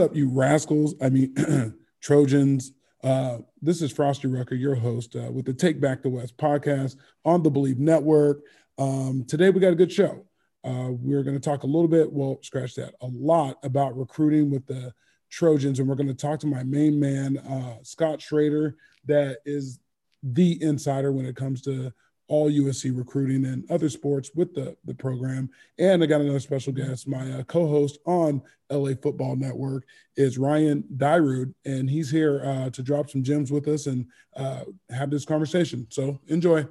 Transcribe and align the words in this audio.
Up, 0.00 0.16
you 0.16 0.30
rascals? 0.30 0.94
I 1.02 1.10
mean, 1.10 1.34
Trojans. 2.00 2.72
Uh, 3.04 3.38
this 3.60 3.82
is 3.82 3.92
Frosty 3.92 4.28
Rucker, 4.28 4.54
your 4.54 4.74
host, 4.74 5.14
uh, 5.14 5.30
with 5.30 5.44
the 5.44 5.52
Take 5.52 5.78
Back 5.78 6.02
the 6.02 6.08
West 6.08 6.38
podcast 6.38 6.96
on 7.26 7.42
the 7.42 7.50
Bleav 7.50 7.76
Network. 7.76 8.40
Um, 8.78 9.26
today, 9.28 9.50
we 9.50 9.60
got 9.60 9.74
a 9.74 9.76
good 9.76 9.92
show. 9.92 10.24
Uh, 10.64 10.88
we're 10.92 11.22
going 11.22 11.38
to 11.38 11.40
talk 11.40 11.64
a 11.64 11.66
little 11.66 11.86
bit, 11.86 12.10
well, 12.10 12.38
scratch 12.40 12.74
that, 12.76 12.94
a 13.02 13.08
lot 13.08 13.58
about 13.62 13.94
recruiting 13.94 14.50
with 14.50 14.64
the 14.64 14.94
Trojans. 15.28 15.80
And 15.80 15.88
we're 15.88 15.96
going 15.96 16.08
to 16.08 16.14
talk 16.14 16.40
to 16.40 16.46
my 16.46 16.62
main 16.62 16.98
man, 16.98 17.36
uh, 17.36 17.76
Scott 17.82 18.22
Schrader, 18.22 18.76
that 19.04 19.40
is 19.44 19.80
the 20.22 20.62
insider 20.62 21.12
when 21.12 21.26
it 21.26 21.36
comes 21.36 21.60
to 21.62 21.92
all 22.30 22.48
USC 22.48 22.96
recruiting 22.96 23.44
and 23.44 23.68
other 23.70 23.88
sports 23.88 24.30
with 24.36 24.54
the, 24.54 24.76
the 24.84 24.94
program. 24.94 25.50
And 25.78 26.00
I 26.00 26.06
got 26.06 26.20
another 26.20 26.38
special 26.38 26.72
guest. 26.72 27.08
My 27.08 27.28
uh, 27.32 27.42
co 27.42 27.66
host 27.66 27.98
on 28.06 28.40
LA 28.70 28.92
Football 29.02 29.34
Network 29.34 29.84
is 30.16 30.38
Ryan 30.38 30.84
Dyrud, 30.96 31.52
and 31.64 31.90
he's 31.90 32.08
here 32.08 32.40
uh, 32.44 32.70
to 32.70 32.82
drop 32.82 33.10
some 33.10 33.24
gems 33.24 33.50
with 33.50 33.66
us 33.66 33.86
and 33.86 34.06
uh, 34.36 34.62
have 34.90 35.10
this 35.10 35.24
conversation. 35.24 35.88
So 35.90 36.20
enjoy. 36.28 36.66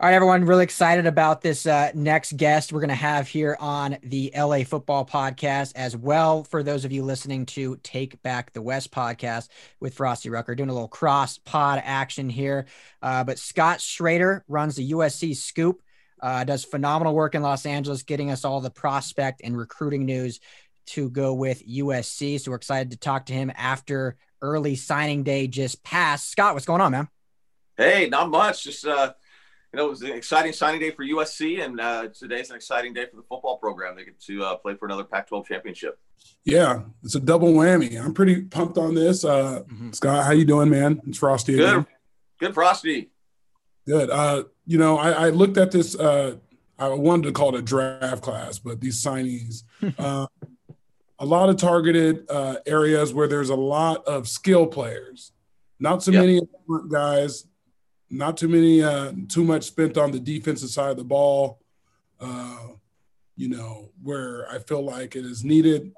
All 0.00 0.08
right, 0.08 0.14
everyone, 0.14 0.44
really 0.44 0.62
excited 0.62 1.06
about 1.06 1.40
this 1.40 1.66
uh, 1.66 1.90
next 1.92 2.36
guest 2.36 2.72
we're 2.72 2.78
going 2.78 2.88
to 2.88 2.94
have 2.94 3.26
here 3.26 3.56
on 3.58 3.98
the 4.04 4.32
LA 4.32 4.58
Football 4.58 5.04
Podcast 5.04 5.72
as 5.74 5.96
well. 5.96 6.44
For 6.44 6.62
those 6.62 6.84
of 6.84 6.92
you 6.92 7.02
listening 7.02 7.46
to 7.46 7.80
Take 7.82 8.22
Back 8.22 8.52
the 8.52 8.62
West 8.62 8.92
podcast 8.92 9.48
with 9.80 9.94
Frosty 9.94 10.30
Rucker, 10.30 10.54
doing 10.54 10.68
a 10.68 10.72
little 10.72 10.86
cross 10.86 11.38
pod 11.38 11.82
action 11.84 12.30
here. 12.30 12.66
Uh, 13.02 13.24
but 13.24 13.40
Scott 13.40 13.80
Schrader 13.80 14.44
runs 14.46 14.76
the 14.76 14.92
USC 14.92 15.34
Scoop, 15.34 15.82
uh, 16.22 16.44
does 16.44 16.64
phenomenal 16.64 17.12
work 17.12 17.34
in 17.34 17.42
Los 17.42 17.66
Angeles, 17.66 18.04
getting 18.04 18.30
us 18.30 18.44
all 18.44 18.60
the 18.60 18.70
prospect 18.70 19.40
and 19.42 19.58
recruiting 19.58 20.04
news 20.06 20.38
to 20.86 21.10
go 21.10 21.34
with 21.34 21.66
USC. 21.68 22.38
So 22.38 22.52
we're 22.52 22.56
excited 22.58 22.92
to 22.92 22.98
talk 22.98 23.26
to 23.26 23.32
him 23.32 23.50
after 23.56 24.16
early 24.42 24.76
signing 24.76 25.24
day 25.24 25.48
just 25.48 25.82
passed. 25.82 26.30
Scott, 26.30 26.54
what's 26.54 26.66
going 26.66 26.82
on, 26.82 26.92
man? 26.92 27.08
Hey, 27.76 28.08
not 28.08 28.30
much. 28.30 28.62
Just, 28.62 28.86
uh, 28.86 29.14
you 29.72 29.76
know, 29.76 29.86
it 29.86 29.90
was 29.90 30.02
an 30.02 30.12
exciting 30.12 30.52
signing 30.52 30.80
day 30.80 30.90
for 30.90 31.04
USC, 31.04 31.62
and 31.62 31.78
uh, 31.78 32.08
today's 32.08 32.48
an 32.48 32.56
exciting 32.56 32.94
day 32.94 33.04
for 33.04 33.16
the 33.16 33.22
football 33.22 33.58
program. 33.58 33.96
They 33.96 34.04
get 34.04 34.18
to 34.22 34.42
uh, 34.42 34.56
play 34.56 34.74
for 34.74 34.86
another 34.86 35.04
Pac-12 35.04 35.46
championship. 35.46 35.98
Yeah, 36.44 36.80
it's 37.04 37.14
a 37.14 37.20
double 37.20 37.52
whammy. 37.52 38.02
I'm 38.02 38.14
pretty 38.14 38.42
pumped 38.42 38.78
on 38.78 38.94
this. 38.94 39.24
Uh, 39.24 39.60
mm-hmm. 39.60 39.92
Scott, 39.92 40.24
how 40.24 40.32
you 40.32 40.46
doing, 40.46 40.70
man? 40.70 41.02
It's 41.06 41.18
Frosty. 41.18 41.56
Good, 41.56 41.68
again. 41.68 41.86
good, 42.40 42.54
Frosty. 42.54 43.10
Good. 43.86 44.08
Uh, 44.08 44.44
you 44.66 44.78
know, 44.78 44.96
I, 44.96 45.10
I 45.10 45.28
looked 45.30 45.58
at 45.58 45.70
this. 45.70 45.94
Uh, 45.94 46.36
I 46.78 46.88
wanted 46.88 47.24
to 47.24 47.32
call 47.32 47.54
it 47.54 47.58
a 47.58 47.62
draft 47.62 48.22
class, 48.22 48.58
but 48.58 48.80
these 48.80 49.02
signees, 49.02 49.64
uh, 49.98 50.26
a 51.18 51.26
lot 51.26 51.50
of 51.50 51.56
targeted 51.56 52.24
uh, 52.30 52.56
areas 52.64 53.12
where 53.12 53.28
there's 53.28 53.50
a 53.50 53.56
lot 53.56 54.06
of 54.06 54.28
skill 54.28 54.66
players, 54.66 55.32
not 55.78 56.02
so 56.02 56.10
yep. 56.10 56.22
many 56.22 56.40
guys 56.90 57.44
not 58.10 58.36
too 58.36 58.48
many, 58.48 58.82
uh, 58.82 59.12
too 59.28 59.44
much 59.44 59.64
spent 59.64 59.98
on 59.98 60.10
the 60.10 60.20
defensive 60.20 60.70
side 60.70 60.90
of 60.90 60.96
the 60.96 61.04
ball. 61.04 61.60
Uh, 62.20 62.68
you 63.36 63.48
know, 63.48 63.90
where 64.02 64.50
I 64.50 64.58
feel 64.58 64.82
like 64.82 65.14
it 65.14 65.24
is 65.24 65.44
needed. 65.44 65.92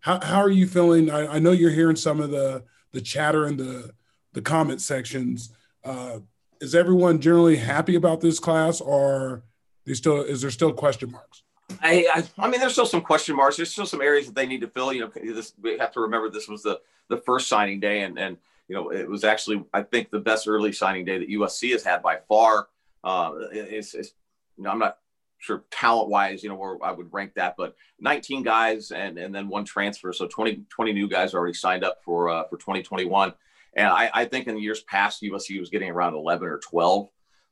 How, 0.00 0.20
how 0.20 0.38
are 0.38 0.50
you 0.50 0.66
feeling? 0.66 1.10
I, 1.10 1.34
I 1.34 1.38
know 1.38 1.52
you're 1.52 1.70
hearing 1.70 1.96
some 1.96 2.20
of 2.20 2.30
the 2.30 2.64
the 2.92 3.00
chatter 3.00 3.46
in 3.46 3.56
the 3.56 3.92
the 4.32 4.40
comment 4.40 4.80
sections. 4.80 5.52
Uh, 5.84 6.20
is 6.60 6.74
everyone 6.74 7.20
generally 7.20 7.56
happy 7.56 7.94
about 7.94 8.20
this 8.20 8.38
class, 8.38 8.80
or 8.80 9.42
is 9.84 9.98
still 9.98 10.22
is 10.22 10.40
there 10.40 10.50
still 10.50 10.72
question 10.72 11.10
marks? 11.10 11.42
I, 11.82 12.06
I, 12.14 12.24
I 12.38 12.48
mean, 12.48 12.60
there's 12.60 12.72
still 12.72 12.86
some 12.86 13.02
question 13.02 13.36
marks. 13.36 13.56
There's 13.56 13.72
still 13.72 13.86
some 13.86 14.00
areas 14.00 14.26
that 14.26 14.34
they 14.34 14.46
need 14.46 14.60
to 14.60 14.68
fill. 14.68 14.92
You 14.92 15.00
know, 15.00 15.10
this, 15.14 15.52
we 15.60 15.76
have 15.78 15.92
to 15.92 16.00
remember 16.00 16.30
this 16.30 16.48
was 16.48 16.62
the 16.62 16.80
the 17.08 17.18
first 17.18 17.48
signing 17.48 17.80
day, 17.80 18.02
and 18.02 18.18
and 18.18 18.38
you 18.68 18.74
know, 18.74 18.90
it 18.90 19.08
was 19.08 19.24
actually, 19.24 19.64
I 19.72 19.82
think, 19.82 20.10
the 20.10 20.18
best 20.18 20.48
early 20.48 20.72
signing 20.72 21.04
day 21.04 21.18
that 21.18 21.28
USC 21.28 21.72
has 21.72 21.84
had 21.84 22.02
by 22.02 22.18
far. 22.28 22.68
Uh, 23.04 23.32
it's, 23.52 23.94
it's 23.94 24.12
you 24.56 24.64
know, 24.64 24.70
I'm 24.70 24.78
not 24.78 24.98
sure 25.38 25.64
talent 25.70 26.08
wise, 26.08 26.42
you 26.42 26.48
know, 26.48 26.56
where 26.56 26.76
I 26.82 26.90
would 26.90 27.12
rank 27.12 27.34
that, 27.34 27.54
but 27.56 27.76
19 28.00 28.42
guys 28.42 28.90
and, 28.90 29.18
and 29.18 29.34
then 29.34 29.48
one 29.48 29.64
transfer. 29.64 30.12
So 30.12 30.26
20, 30.26 30.64
20 30.68 30.92
new 30.92 31.08
guys 31.08 31.34
already 31.34 31.54
signed 31.54 31.84
up 31.84 31.98
for, 32.04 32.28
uh, 32.28 32.44
for 32.48 32.56
2021. 32.56 33.32
And 33.74 33.86
I, 33.86 34.10
I 34.12 34.24
think 34.24 34.48
in 34.48 34.54
the 34.54 34.60
years 34.60 34.82
past, 34.82 35.22
USC 35.22 35.60
was 35.60 35.70
getting 35.70 35.90
around 35.90 36.14
11 36.14 36.48
or 36.48 36.58
12. 36.58 37.08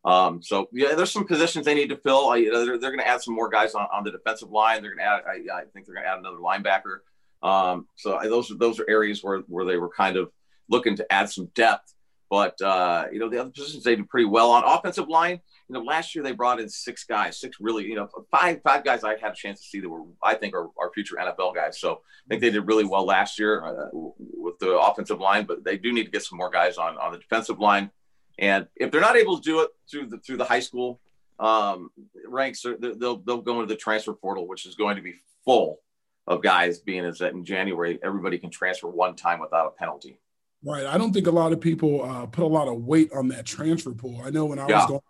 Um, 0.07 0.43
so 0.43 0.69
yeah, 0.73 0.95
there's 0.95 1.13
some 1.13 1.27
positions 1.27 1.65
they 1.65 1.75
need 1.75 1.89
to 1.91 1.97
fill. 1.97 2.29
I, 2.31 2.45
they're, 2.45 2.79
they're 2.79 2.91
going 2.91 2.99
to 2.99 3.09
add 3.09 3.23
some 3.23 3.35
more 3.35 3.49
guys 3.49 3.75
on, 3.75 3.87
on 3.93 4.05
the 4.05 4.11
defensive 4.11 4.51
line. 4.51 4.83
They're 4.83 4.95
going 4.95 5.07
to 5.07 5.13
add, 5.13 5.23
I, 5.27 5.61
I, 5.61 5.65
think 5.73 5.87
they're 5.87 5.95
going 5.95 6.05
to 6.05 6.11
add 6.11 6.19
another 6.19 6.39
linebacker. 6.39 6.99
Um, 7.43 7.87
so 7.95 8.17
I, 8.17 8.27
those 8.27 8.51
are, 8.51 8.55
those 8.55 8.81
are 8.81 8.89
areas 8.89 9.23
where, 9.23 9.41
where 9.41 9.65
they 9.65 9.77
were 9.77 9.89
kind 9.89 10.17
of, 10.17 10.31
looking 10.69 10.97
to 10.97 11.13
add 11.13 11.31
some 11.31 11.47
depth. 11.55 11.95
But 12.31 12.61
uh, 12.63 13.07
you 13.13 13.19
know, 13.19 13.29
the 13.29 13.41
other 13.41 13.51
positions 13.51 13.85
they 13.85 13.97
did 13.97 14.09
pretty 14.09 14.25
well 14.25 14.51
on 14.51 14.65
offensive 14.65 15.09
line. 15.09 15.41
You 15.69 15.75
know, 15.75 15.83
last 15.83 16.15
year 16.15 16.25
they 16.25 16.33
brought 16.33 16.61
in 16.61 16.69
six 16.69 17.05
guys, 17.05 17.39
six 17.39 17.59
really, 17.61 17.85
you 17.85 17.95
know, 17.95 18.09
five 18.31 18.61
five 18.65 18.85
guys 18.85 19.05
I 19.05 19.17
had 19.19 19.33
a 19.33 19.37
chance 19.37 19.61
to 19.61 19.67
see 19.69 19.81
that 19.81 19.89
were 19.89 20.03
I 20.23 20.35
think 20.35 20.55
are, 20.55 20.69
are 20.79 20.91
future 20.93 21.17
NFL 21.17 21.55
guys. 21.55 21.79
So 21.79 21.93
I 21.93 22.29
think 22.29 22.41
they 22.41 22.51
did 22.51 22.67
really 22.67 22.85
well 22.85 23.05
last 23.05 23.39
year 23.39 23.65
uh, 23.65 23.89
with 23.93 24.59
the 24.59 24.77
offensive 24.79 25.21
line, 25.21 25.45
but 25.45 25.65
they 25.65 25.77
do 25.77 25.93
need 25.93 26.07
to 26.07 26.11
get 26.11 26.23
some 26.23 26.39
more 26.39 26.51
guys 26.51 26.77
on 26.77 26.99
on 26.99 27.13
the 27.13 27.19
defensive 27.19 27.61
line. 27.61 27.91
And 28.39 28.67
if 28.77 28.91
they're 28.91 29.01
not 29.01 29.17
able 29.17 29.37
to 29.37 29.43
do 29.43 29.61
it 29.61 29.71
through 29.91 30.07
the 30.07 30.19
through 30.19 30.39
the 30.39 30.45
high 30.45 30.61
school 30.61 31.01
um, 31.39 31.91
ranks, 32.27 32.63
they'll 32.63 33.19
they'll 33.19 33.43
go 33.43 33.61
into 33.61 33.67
the 33.67 33.77
transfer 33.77 34.13
portal, 34.13 34.49
which 34.49 34.67
is 34.67 34.75
going 34.75 34.97
to 34.97 35.03
be 35.03 35.15
full 35.45 35.81
of 36.27 36.43
guys. 36.43 36.81
Being 36.81 37.05
as 37.05 37.19
that 37.19 37.33
in 37.33 37.45
January, 37.45 37.99
everybody 38.03 38.39
can 38.39 38.51
transfer 38.51 38.89
one 38.89 39.15
time 39.15 39.41
without 39.41 39.67
a 39.67 39.71
penalty. 39.71 40.19
Right. 40.65 40.87
I 40.87 40.97
don't 40.97 41.13
think 41.13 41.27
a 41.27 41.33
lot 41.33 41.53
of 41.53 41.61
people 41.61 42.03
uh, 42.03 42.27
put 42.27 42.43
a 42.43 42.49
lot 42.49 42.69
of 42.69 42.85
weight 42.85 43.13
on 43.13 43.29
that 43.29 43.45
transfer 43.45 43.93
pool. 43.93 44.23
I 44.25 44.31
know 44.31 44.47
when 44.47 44.59
I 44.59 44.67
yeah. 44.67 44.77
was 44.79 44.87
going, 44.87 45.01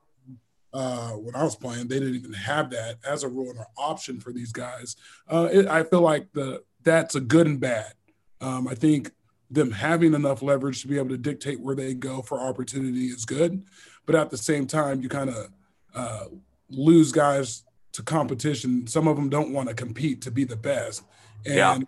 uh, 0.73 1.11
when 1.11 1.37
I 1.37 1.45
was 1.45 1.55
playing, 1.55 1.87
they 1.87 2.01
didn't 2.01 2.17
even 2.17 2.33
have 2.33 2.71
that 2.71 2.99
as 3.07 3.23
a 3.23 3.29
rule 3.29 3.55
or 3.57 3.67
option 3.79 4.19
for 4.19 4.33
these 4.33 4.51
guys. 4.51 4.97
Uh, 5.31 5.49
it, 5.53 5.69
I 5.69 5.85
feel 5.85 6.01
like 6.01 6.33
the 6.33 6.65
that's 6.83 7.15
a 7.15 7.21
good 7.21 7.47
and 7.47 7.61
bad. 7.61 7.93
Um, 8.41 8.67
I 8.67 8.75
think 8.75 9.13
them 9.49 9.71
having 9.71 10.15
enough 10.15 10.43
leverage 10.43 10.83
to 10.83 10.89
be 10.89 10.99
able 10.99 11.11
to 11.11 11.17
dictate 11.17 11.61
where 11.61 11.77
they 11.77 11.95
go 11.95 12.21
for 12.21 12.41
opportunity 12.41 13.07
is 13.07 13.25
good, 13.25 13.63
but 14.07 14.17
at 14.17 14.31
the 14.31 14.37
same 14.37 14.67
time, 14.67 15.01
you 15.01 15.09
kind 15.09 15.31
of 15.31 15.49
uh, 15.95 16.25
lose 16.69 17.13
guys 17.13 17.63
to 17.93 18.03
competition. 18.03 18.89
Some 18.89 19.07
of 19.07 19.15
them 19.15 19.29
don't 19.29 19.53
want 19.53 19.69
to 19.69 19.75
compete 19.75 20.23
to 20.23 20.33
be 20.33 20.43
the 20.43 20.57
best, 20.57 21.05
and 21.47 21.55
yeah. 21.55 21.79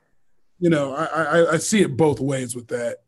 you 0.61 0.71
know 0.71 0.95
I, 0.95 1.05
I, 1.05 1.53
I 1.55 1.57
see 1.57 1.83
it 1.83 1.97
both 1.97 2.21
ways 2.21 2.55
with 2.55 2.69
that. 2.69 2.99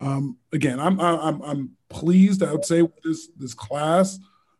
Um, 0.00 0.38
again, 0.52 0.78
I'm 0.78 1.00
I'm 1.00 1.42
I'm 1.42 1.70
pleased. 1.88 2.42
I 2.42 2.52
would 2.52 2.64
say 2.64 2.82
with 2.82 3.02
this 3.02 3.28
this 3.36 3.54
class. 3.54 4.18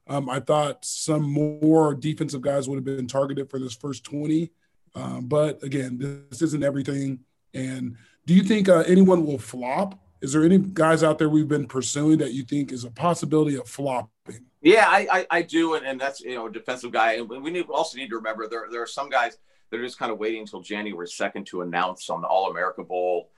Um, 0.08 0.30
I 0.30 0.40
thought 0.40 0.84
some 0.84 1.22
more 1.22 1.94
defensive 1.94 2.40
guys 2.40 2.68
would 2.68 2.76
have 2.76 2.84
been 2.84 3.08
targeted 3.08 3.50
for 3.50 3.58
this 3.58 3.74
first 3.74 4.04
20. 4.04 4.50
Um, 4.94 5.26
but 5.26 5.62
again, 5.62 6.26
this 6.30 6.42
isn't 6.42 6.62
everything. 6.62 7.20
And 7.54 7.96
do 8.24 8.34
you 8.34 8.42
think 8.42 8.68
uh, 8.68 8.84
anyone 8.86 9.26
will 9.26 9.38
flop? 9.38 9.98
Is 10.22 10.32
there 10.32 10.44
any 10.44 10.58
guys 10.58 11.02
out 11.02 11.18
there 11.18 11.28
we've 11.28 11.48
been 11.48 11.66
pursuing 11.66 12.18
that 12.18 12.32
you 12.32 12.44
think 12.44 12.72
is 12.72 12.84
a 12.84 12.90
possibility 12.90 13.56
of 13.56 13.68
flopping? 13.68 14.46
Yeah, 14.62 14.86
I, 14.88 15.06
I, 15.12 15.26
I 15.30 15.42
do. 15.42 15.74
And, 15.74 15.84
and 15.84 16.00
that's, 16.00 16.20
you 16.20 16.34
know, 16.36 16.46
a 16.46 16.52
defensive 16.52 16.92
guy. 16.92 17.14
And 17.14 17.28
we 17.28 17.50
need, 17.50 17.66
also 17.68 17.98
need 17.98 18.08
to 18.10 18.16
remember 18.16 18.48
there, 18.48 18.66
there 18.70 18.82
are 18.82 18.86
some 18.86 19.10
guys 19.10 19.38
that 19.70 19.80
are 19.80 19.84
just 19.84 19.98
kind 19.98 20.12
of 20.12 20.18
waiting 20.18 20.40
until 20.40 20.60
January 20.60 21.06
2nd 21.06 21.46
to 21.46 21.62
announce 21.62 22.08
on 22.08 22.22
the 22.22 22.28
All 22.28 22.50
America 22.50 22.82
Bowl 22.82 23.30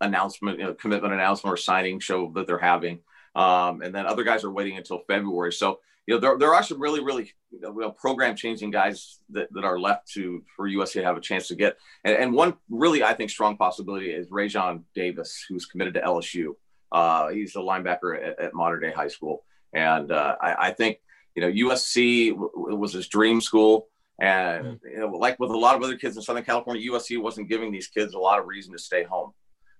announcement, 0.00 0.58
you 0.58 0.64
know, 0.64 0.74
commitment 0.74 1.14
announcement 1.14 1.52
or 1.52 1.56
signing 1.56 2.00
show 2.00 2.30
that 2.34 2.46
they're 2.46 2.58
having. 2.58 3.00
Um, 3.34 3.82
and 3.82 3.94
then 3.94 4.06
other 4.06 4.24
guys 4.24 4.44
are 4.44 4.50
waiting 4.50 4.76
until 4.76 5.00
February. 5.06 5.52
So, 5.52 5.80
you 6.06 6.14
know, 6.14 6.20
there, 6.20 6.38
there 6.38 6.54
are 6.54 6.62
some 6.62 6.80
really, 6.80 7.02
really 7.02 7.32
you 7.50 7.60
know, 7.60 7.90
program 7.90 8.34
changing 8.34 8.70
guys 8.70 9.18
that, 9.30 9.52
that 9.52 9.64
are 9.64 9.78
left 9.78 10.10
to 10.12 10.42
for 10.56 10.68
USC 10.68 10.94
to 10.94 11.04
have 11.04 11.16
a 11.16 11.20
chance 11.20 11.48
to 11.48 11.54
get. 11.54 11.76
And, 12.04 12.16
and 12.16 12.32
one 12.32 12.54
really, 12.70 13.02
I 13.02 13.14
think, 13.14 13.30
strong 13.30 13.56
possibility 13.56 14.10
is 14.10 14.28
Raesjon 14.28 14.84
Davis, 14.94 15.44
who's 15.48 15.66
committed 15.66 15.94
to 15.94 16.00
LSU. 16.00 16.54
Uh, 16.90 17.28
he's 17.28 17.54
a 17.56 17.58
linebacker 17.58 18.16
at, 18.16 18.40
at 18.40 18.54
Mater 18.54 18.80
Dei 18.80 18.90
High 18.90 19.08
School. 19.08 19.44
And 19.74 20.10
uh, 20.10 20.36
I, 20.40 20.68
I, 20.68 20.70
think, 20.72 20.98
you 21.34 21.42
know, 21.42 21.68
USC 21.68 22.30
w- 22.30 22.76
was 22.76 22.94
his 22.94 23.08
dream 23.08 23.40
school. 23.40 23.88
And 24.18 24.64
mm-hmm. 24.64 24.88
you 24.88 24.98
know, 24.98 25.08
like 25.08 25.38
with 25.38 25.50
a 25.50 25.56
lot 25.56 25.76
of 25.76 25.82
other 25.82 25.96
kids 25.96 26.16
in 26.16 26.22
Southern 26.22 26.44
California, 26.44 26.90
USC 26.90 27.20
wasn't 27.20 27.48
giving 27.48 27.70
these 27.70 27.86
kids 27.86 28.14
a 28.14 28.18
lot 28.18 28.38
of 28.38 28.46
reason 28.46 28.72
to 28.72 28.78
stay 28.78 29.04
home. 29.04 29.32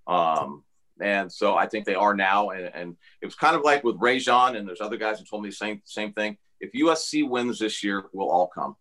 Um, 0.09 0.65
and 1.01 1.31
so 1.31 1.55
I 1.57 1.67
think 1.67 1.85
they 1.85 1.95
are 1.95 2.15
now. 2.15 2.51
And, 2.51 2.71
and 2.75 2.97
it 3.21 3.27
was 3.27 3.35
kind 3.35 3.55
of 3.55 3.63
like 3.63 3.85
with 3.85 3.97
Rajon, 3.99 4.57
and 4.57 4.67
there's 4.67 4.81
other 4.81 4.97
guys 4.97 5.19
who 5.19 5.25
told 5.25 5.43
me 5.43 5.51
the 5.51 5.55
same 5.55 5.83
same 5.85 6.13
thing. 6.13 6.39
If 6.61 6.73
USC 6.73 7.29
wins 7.29 7.59
this 7.59 7.85
year, 7.85 8.07
we'll 8.13 8.31
all 8.31 8.49
come. 8.49 8.77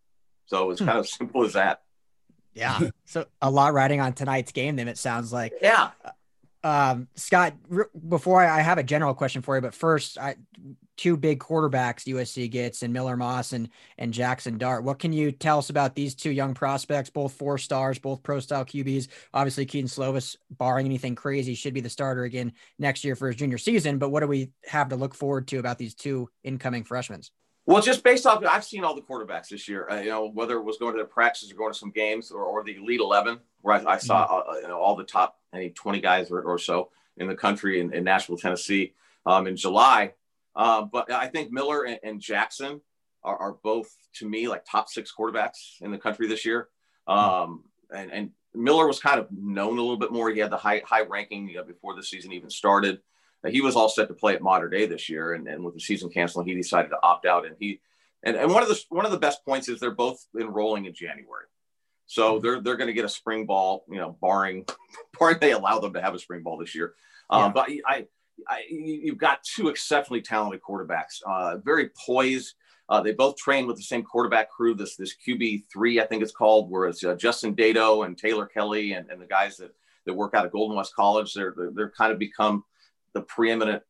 So 0.48 0.72
it's 0.72 0.80
hmm. 0.80 0.88
kind 0.88 1.00
of 1.00 1.08
simple 1.08 1.44
as 1.44 1.54
that. 1.54 1.82
Yeah. 2.54 2.90
So 3.06 3.26
a 3.40 3.52
lot 3.52 3.74
riding 3.74 4.02
on 4.02 4.14
tonight's 4.14 4.52
game. 4.52 4.78
Then 4.78 4.88
it 4.88 4.98
sounds 4.98 5.32
like. 5.32 5.54
Yeah. 5.62 5.92
Um, 6.68 7.08
Scott, 7.16 7.54
before 8.10 8.42
I, 8.44 8.60
I, 8.60 8.62
have 8.62 8.78
a 8.78 8.84
general 8.84 9.14
question 9.14 9.42
for 9.42 9.56
you, 9.56 9.62
but 9.62 9.74
first, 9.74 10.18
I, 10.18 10.36
two 10.98 11.16
big 11.16 11.40
quarterbacks 11.40 12.04
USC 12.14 12.52
gets 12.52 12.84
and 12.84 12.92
Miller 12.92 13.16
Moss 13.16 13.54
and 13.54 13.70
and 13.98 14.14
Jackson 14.14 14.58
Dart. 14.58 14.84
What 14.84 15.00
can 15.00 15.14
you 15.14 15.32
tell 15.32 15.60
us 15.60 15.70
about 15.70 15.96
these 15.96 16.14
two 16.14 16.32
young 16.32 16.54
prospects, 16.54 17.10
both 17.10 17.32
four 17.32 17.58
stars, 17.58 18.00
both 18.00 18.22
pro 18.22 18.42
style 18.42 18.66
QBs? 18.66 19.08
Obviously, 19.34 19.66
Kedon 19.66 19.88
Slovis, 19.88 20.36
barring 20.52 20.86
anything 20.86 21.16
crazy, 21.16 21.56
should 21.56 21.74
be 21.74 21.80
the 21.80 21.90
starter 21.90 22.26
again 22.26 22.52
next 22.78 23.06
year 23.06 23.16
for 23.16 23.28
his 23.28 23.38
junior 23.38 23.58
season. 23.58 23.98
But 23.98 24.10
what 24.10 24.20
do 24.20 24.28
we 24.28 24.52
have 24.66 24.90
to 24.90 24.98
look 24.98 25.16
forward 25.16 25.48
to 25.48 25.60
about 25.60 25.78
these 25.78 25.96
two 25.96 26.30
incoming 26.44 26.84
freshmen? 26.84 27.22
Well, 27.66 27.82
just 27.82 28.04
based 28.04 28.26
off, 28.26 28.44
I've 28.44 28.66
seen 28.66 28.84
all 28.84 28.94
the 28.94 29.02
quarterbacks 29.02 29.48
this 29.48 29.70
year. 29.70 29.90
Uh, 29.90 30.02
you 30.02 30.10
know, 30.10 30.28
whether 30.28 30.58
it 30.58 30.64
was 30.64 30.78
going 30.78 30.96
to 30.96 31.02
the 31.02 31.08
practices 31.08 31.50
or 31.50 31.56
going 31.56 31.72
to 31.72 31.80
some 31.80 31.92
games 31.92 32.30
or, 32.30 32.44
or 32.44 32.66
the 32.66 32.76
Elite 32.76 33.00
Eleven, 33.00 33.40
where 33.62 33.76
I, 33.76 33.94
I 33.94 33.98
saw 34.00 34.28
mm-hmm. 34.28 34.50
uh, 34.50 34.56
you 34.56 34.68
know 34.68 34.82
all 34.82 34.98
the 34.98 35.06
top 35.06 35.37
any 35.58 35.72
twenty 35.72 36.00
guys 36.00 36.32
or, 36.32 36.42
or 36.42 36.58
so 36.58 36.90
in 37.18 37.28
the 37.28 37.36
country 37.36 37.80
in, 37.80 37.94
in 37.94 38.04
Nashville, 38.04 38.38
Tennessee, 38.38 38.94
um, 39.26 39.48
in 39.48 39.56
July. 39.56 40.14
Um, 40.56 40.90
but 40.92 41.12
I 41.12 41.28
think 41.28 41.52
Miller 41.52 41.84
and, 41.84 42.00
and 42.04 42.22
Jackson 42.22 42.82
are, 43.24 43.38
are, 43.38 43.52
both, 43.64 43.96
to 44.16 44.28
me, 44.28 44.48
like 44.48 44.66
top 44.66 44.90
six 44.90 45.14
quarterbacks 45.18 45.82
in 45.82 45.92
the 45.92 45.98
country 45.98 46.28
this 46.28 46.46
year. 46.46 46.70
Um, 47.08 47.64
and, 47.94 48.12
and, 48.12 48.30
Miller 48.56 48.88
was 48.88 49.00
kind 49.00 49.20
of 49.20 49.28
known 49.32 49.78
a 49.78 49.82
little 49.82 49.98
bit 49.98 50.12
more. 50.12 50.32
He 50.32 50.40
had 50.40 50.50
the 50.50 50.58
high 50.58 50.82
high 50.84 51.04
ranking 51.04 51.48
you 51.48 51.58
know, 51.58 51.64
before 51.64 51.96
the 51.96 52.02
season 52.02 52.32
even 52.32 52.50
started. 52.50 53.00
Uh, 53.46 53.50
he 53.50 53.62
was 53.62 53.76
all 53.76 53.88
set 53.88 54.08
to 54.08 54.16
play 54.16 54.34
at 54.34 54.42
Mater 54.42 54.68
Dei 54.68 54.88
this 54.88 55.10
year, 55.10 55.34
and, 55.34 55.48
and 55.48 55.64
with 55.64 55.76
the 55.76 55.80
season 55.80 56.10
canceling, 56.10 56.48
he 56.48 56.56
decided 56.56 56.90
to 56.90 56.98
opt 57.04 57.28
out. 57.28 57.46
And 57.46 57.56
he 57.60 57.82
and, 58.24 58.36
and 58.36 58.52
one 58.52 58.64
of 58.64 58.70
the 58.70 58.84
one 58.90 59.06
of 59.06 59.12
the 59.12 59.20
best 59.20 59.46
points 59.46 59.70
is 59.70 59.80
they're 59.80 59.92
both 59.92 60.26
enrolling 60.40 60.86
in 60.86 60.94
January. 60.94 61.46
So 62.08 62.40
they're 62.40 62.62
they're 62.62 62.78
going 62.78 62.88
to 62.88 62.94
get 62.94 63.06
a 63.06 63.10
spring 63.10 63.46
ball, 63.46 63.86
you 63.90 63.98
know, 63.98 64.18
barring 64.22 64.66
barring 65.20 65.38
they 65.40 65.52
allow 65.52 65.80
them 65.80 65.94
to 65.94 66.02
have 66.02 66.16
a 66.16 66.20
spring 66.20 66.42
ball 66.42 66.58
this 66.58 66.74
year. 66.74 66.94
Um, 67.30 67.42
yeah. 67.42 67.52
But 67.54 67.70
I 67.86 68.08
I, 68.48 68.64
you've 68.70 69.18
got 69.18 69.44
two 69.44 69.70
exceptionally 69.70 70.22
talented 70.22 70.62
quarterbacks, 70.62 71.22
uh, 71.26 71.58
very 71.58 71.90
poised. 71.90 72.56
Uh, 72.90 73.02
they 73.02 73.12
both 73.12 73.36
train 73.36 73.68
with 73.68 73.76
the 73.76 73.84
same 73.84 74.04
quarterback 74.04 74.50
crew, 74.50 74.74
this 74.74 74.96
this 74.96 75.16
QB 75.28 75.66
three, 75.72 76.00
I 76.00 76.06
think 76.06 76.24
it's 76.24 76.32
called, 76.32 76.70
where 76.70 76.88
it's 76.88 77.04
uh, 77.04 77.16
Justin 77.16 77.54
Dado 77.54 78.04
and 78.04 78.18
Taylor 78.18 78.46
Kelly 78.46 78.94
and, 78.94 79.10
and 79.10 79.22
the 79.22 79.26
guys 79.26 79.58
that, 79.58 79.74
that 80.06 80.14
work 80.14 80.34
out 80.34 80.46
of 80.46 80.52
Golden 80.52 80.78
West 80.78 80.96
College. 80.96 81.34
They're, 81.34 81.54
they're, 81.58 81.72
they're 81.74 81.90
kind 81.90 82.14
of 82.14 82.20
become 82.20 82.64
the 83.14 83.22
preeminent 83.22 83.84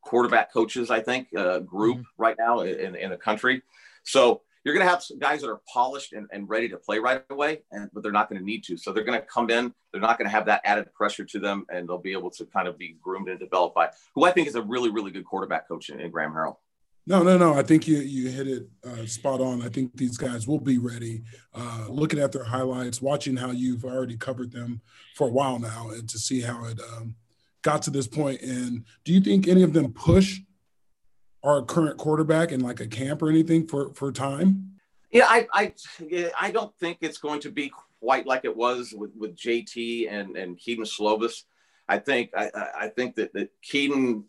quarterback 0.00 0.50
coaches, 0.52 0.90
I 0.90 1.00
think, 1.00 1.28
uh, 1.36 1.58
group 1.58 1.98
mm-hmm. 1.98 2.22
right 2.22 2.36
now 2.38 2.60
in, 2.60 2.94
in 2.94 3.10
the 3.10 3.18
country. 3.18 3.62
So 4.04 4.42
you're 4.68 4.76
going 4.76 4.86
to 4.86 4.90
have 4.90 5.02
guys 5.18 5.40
that 5.40 5.48
are 5.48 5.62
polished 5.72 6.12
and, 6.12 6.26
and 6.30 6.46
ready 6.46 6.68
to 6.68 6.76
play 6.76 6.98
right 6.98 7.24
away, 7.30 7.62
and 7.72 7.88
but 7.94 8.02
they're 8.02 8.12
not 8.12 8.28
going 8.28 8.38
to 8.38 8.44
need 8.44 8.62
to. 8.64 8.76
So 8.76 8.92
they're 8.92 9.02
going 9.02 9.18
to 9.18 9.26
come 9.26 9.48
in. 9.48 9.72
They're 9.92 10.00
not 10.02 10.18
going 10.18 10.26
to 10.26 10.30
have 10.30 10.44
that 10.44 10.60
added 10.64 10.92
pressure 10.92 11.24
to 11.24 11.38
them, 11.38 11.64
and 11.72 11.88
they'll 11.88 11.96
be 11.96 12.12
able 12.12 12.30
to 12.32 12.44
kind 12.44 12.68
of 12.68 12.76
be 12.76 12.98
groomed 13.02 13.30
and 13.30 13.40
developed 13.40 13.74
by 13.74 13.88
who 14.14 14.26
I 14.26 14.30
think 14.30 14.46
is 14.46 14.56
a 14.56 14.62
really, 14.62 14.90
really 14.90 15.10
good 15.10 15.24
quarterback 15.24 15.66
coach 15.66 15.88
in, 15.88 16.00
in 16.00 16.10
Graham 16.10 16.32
Harrell. 16.32 16.56
No, 17.06 17.22
no, 17.22 17.38
no. 17.38 17.54
I 17.54 17.62
think 17.62 17.88
you 17.88 17.96
you 18.00 18.28
hit 18.28 18.46
it 18.46 18.68
uh, 18.86 19.06
spot 19.06 19.40
on. 19.40 19.62
I 19.62 19.70
think 19.70 19.96
these 19.96 20.18
guys 20.18 20.46
will 20.46 20.60
be 20.60 20.76
ready. 20.76 21.22
Uh, 21.54 21.86
looking 21.88 22.18
at 22.18 22.32
their 22.32 22.44
highlights, 22.44 23.00
watching 23.00 23.38
how 23.38 23.50
you've 23.50 23.86
already 23.86 24.18
covered 24.18 24.52
them 24.52 24.82
for 25.14 25.28
a 25.28 25.32
while 25.32 25.58
now, 25.58 25.88
and 25.88 26.06
to 26.10 26.18
see 26.18 26.42
how 26.42 26.66
it 26.66 26.78
um, 26.92 27.14
got 27.62 27.80
to 27.82 27.90
this 27.90 28.06
point. 28.06 28.42
And 28.42 28.84
do 29.04 29.14
you 29.14 29.20
think 29.22 29.48
any 29.48 29.62
of 29.62 29.72
them 29.72 29.94
push 29.94 30.40
our 31.42 31.62
current 31.62 31.96
quarterback 31.98 32.52
in 32.52 32.60
like 32.60 32.80
a 32.80 32.86
camp 32.86 33.22
or 33.22 33.30
anything 33.30 33.66
for 33.66 33.92
for 33.94 34.12
time? 34.12 34.72
Yeah, 35.10 35.26
I 35.28 35.46
I 35.52 35.72
I 36.38 36.50
don't 36.50 36.74
think 36.78 36.98
it's 37.00 37.18
going 37.18 37.40
to 37.40 37.50
be 37.50 37.72
quite 38.00 38.26
like 38.26 38.44
it 38.44 38.56
was 38.56 38.94
with, 38.96 39.10
with 39.16 39.36
JT 39.36 40.10
and 40.10 40.36
and 40.36 40.58
Kedon 40.58 40.84
Slovis. 40.84 41.44
I 41.88 41.98
think 41.98 42.30
I, 42.36 42.50
I 42.78 42.88
think 42.88 43.14
that 43.16 43.32
that 43.32 43.50
Kedon 43.62 44.24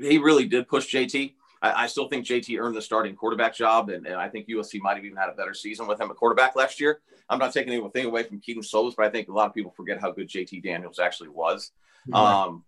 he 0.00 0.18
really 0.18 0.46
did 0.46 0.68
push 0.68 0.94
JT. 0.94 1.34
I, 1.60 1.84
I, 1.84 1.86
still 1.88 2.08
think 2.08 2.24
JT 2.24 2.56
earned 2.60 2.76
the 2.76 2.82
starting 2.82 3.16
quarterback 3.16 3.52
job, 3.52 3.88
and, 3.88 4.06
and, 4.06 4.14
I 4.14 4.28
think 4.28 4.48
USC 4.48 4.80
might 4.80 4.94
have 4.94 5.04
even 5.04 5.16
had 5.16 5.28
a 5.28 5.32
better 5.32 5.54
season 5.54 5.88
with 5.88 6.00
him 6.00 6.08
at 6.08 6.16
quarterback 6.16 6.54
last 6.54 6.80
year. 6.80 7.00
I'm 7.28 7.40
not 7.40 7.52
taking 7.52 7.72
anything 7.72 8.06
away 8.06 8.22
from 8.22 8.40
Kedon 8.40 8.62
Slovis, 8.62 8.94
but 8.96 9.06
I 9.06 9.10
think 9.10 9.28
a 9.28 9.32
lot 9.32 9.48
of 9.48 9.54
people 9.54 9.72
forget 9.72 10.00
how 10.00 10.12
good 10.12 10.28
JT 10.28 10.62
Daniels 10.62 11.00
actually 11.00 11.30
was. 11.30 11.72
Um, 12.12 12.64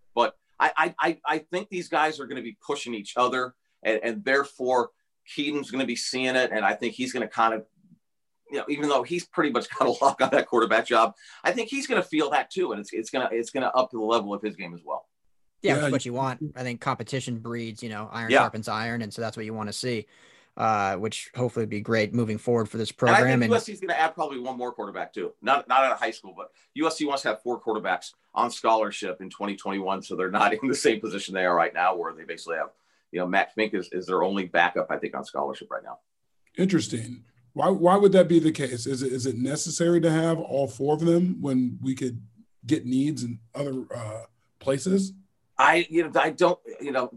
I, 0.61 0.95
I 0.99 1.17
I 1.25 1.37
think 1.39 1.69
these 1.69 1.89
guys 1.89 2.19
are 2.19 2.25
going 2.25 2.37
to 2.37 2.43
be 2.43 2.57
pushing 2.65 2.93
each 2.93 3.13
other 3.17 3.55
and, 3.83 3.99
and 4.03 4.25
therefore 4.25 4.91
Kedon's 5.27 5.71
going 5.71 5.81
to 5.81 5.87
be 5.87 5.95
seeing 5.95 6.35
it, 6.35 6.51
and 6.51 6.65
I 6.65 6.73
think 6.73 6.93
he's 6.93 7.13
going 7.13 7.27
to 7.27 7.33
kind 7.33 7.53
of, 7.53 7.65
you 8.49 8.57
know, 8.57 8.65
even 8.69 8.89
though 8.89 9.03
he's 9.03 9.25
pretty 9.25 9.51
much 9.51 9.67
got 9.79 9.87
a 9.87 9.91
lock 10.03 10.21
on 10.21 10.29
that 10.31 10.47
quarterback 10.47 10.85
job, 10.85 11.13
I 11.43 11.51
think 11.51 11.69
he's 11.69 11.87
going 11.87 12.01
to 12.01 12.07
feel 12.07 12.29
that 12.31 12.51
too, 12.51 12.71
and 12.71 12.81
it's 12.81 12.93
it's 12.93 13.09
gonna 13.09 13.29
it's 13.31 13.51
gonna 13.51 13.71
up 13.73 13.91
to 13.91 13.97
the 13.97 14.03
level 14.03 14.33
of 14.33 14.41
his 14.41 14.55
game 14.55 14.73
as 14.73 14.81
well. 14.85 15.07
Yeah, 15.61 15.77
yeah. 15.77 15.89
what 15.89 16.05
you 16.05 16.13
want. 16.13 16.53
I 16.55 16.63
think 16.63 16.81
competition 16.81 17.37
breeds, 17.37 17.83
you 17.83 17.89
know, 17.89 18.09
iron 18.11 18.31
yeah. 18.31 18.39
sharpens 18.39 18.67
iron, 18.67 19.01
and 19.01 19.13
so 19.13 19.21
that's 19.21 19.37
what 19.37 19.45
you 19.45 19.53
want 19.53 19.69
to 19.69 19.73
see. 19.73 20.07
Uh, 20.57 20.97
which 20.97 21.31
hopefully 21.33 21.63
would 21.63 21.69
be 21.69 21.79
great 21.79 22.13
moving 22.13 22.37
forward 22.37 22.67
for 22.67 22.77
this 22.77 22.91
program. 22.91 23.41
And 23.41 23.43
I 23.45 23.47
think 23.47 23.53
USC 23.53 23.73
is 23.73 23.79
going 23.79 23.87
to 23.87 23.97
add 23.97 24.13
probably 24.13 24.37
one 24.37 24.57
more 24.57 24.73
quarterback 24.73 25.13
too. 25.13 25.31
Not 25.41 25.65
not 25.69 25.85
out 25.85 25.93
of 25.93 25.97
high 25.99 26.11
school, 26.11 26.33
but 26.35 26.49
USC 26.77 27.07
wants 27.07 27.21
to 27.21 27.29
have 27.29 27.41
four 27.41 27.61
quarterbacks 27.61 28.11
on 28.33 28.51
scholarship 28.51 29.21
in 29.21 29.29
2021, 29.29 30.01
so 30.03 30.15
they're 30.15 30.31
not 30.31 30.53
in 30.61 30.67
the 30.67 30.75
same 30.75 30.99
position 30.99 31.33
they 31.33 31.45
are 31.45 31.55
right 31.55 31.73
now, 31.73 31.95
where 31.95 32.13
they 32.13 32.23
basically 32.23 32.57
have 32.57 32.69
you 33.11 33.19
know, 33.19 33.27
Matt 33.27 33.53
Fink 33.53 33.73
is, 33.73 33.89
is 33.91 34.05
their 34.05 34.23
only 34.23 34.45
backup, 34.45 34.87
I 34.89 34.97
think, 34.97 35.15
on 35.15 35.25
scholarship 35.25 35.69
right 35.69 35.83
now. 35.83 35.99
Interesting. 36.57 37.23
Why, 37.53 37.69
why 37.69 37.97
would 37.97 38.13
that 38.13 38.27
be 38.27 38.39
the 38.39 38.51
case? 38.51 38.85
Is 38.85 39.03
it, 39.03 39.11
is 39.11 39.25
it 39.25 39.37
necessary 39.37 39.99
to 40.01 40.09
have 40.09 40.39
all 40.39 40.67
four 40.67 40.95
of 40.95 41.01
them 41.01 41.41
when 41.41 41.77
we 41.81 41.93
could 41.95 42.21
get 42.65 42.85
needs 42.85 43.23
in 43.23 43.39
other 43.53 43.85
uh, 43.93 44.23
places? 44.59 45.13
I, 45.57 45.85
you 45.89 46.03
know, 46.03 46.11
I 46.19 46.29
don't, 46.29 46.59
you 46.79 46.91
know, 46.91 47.11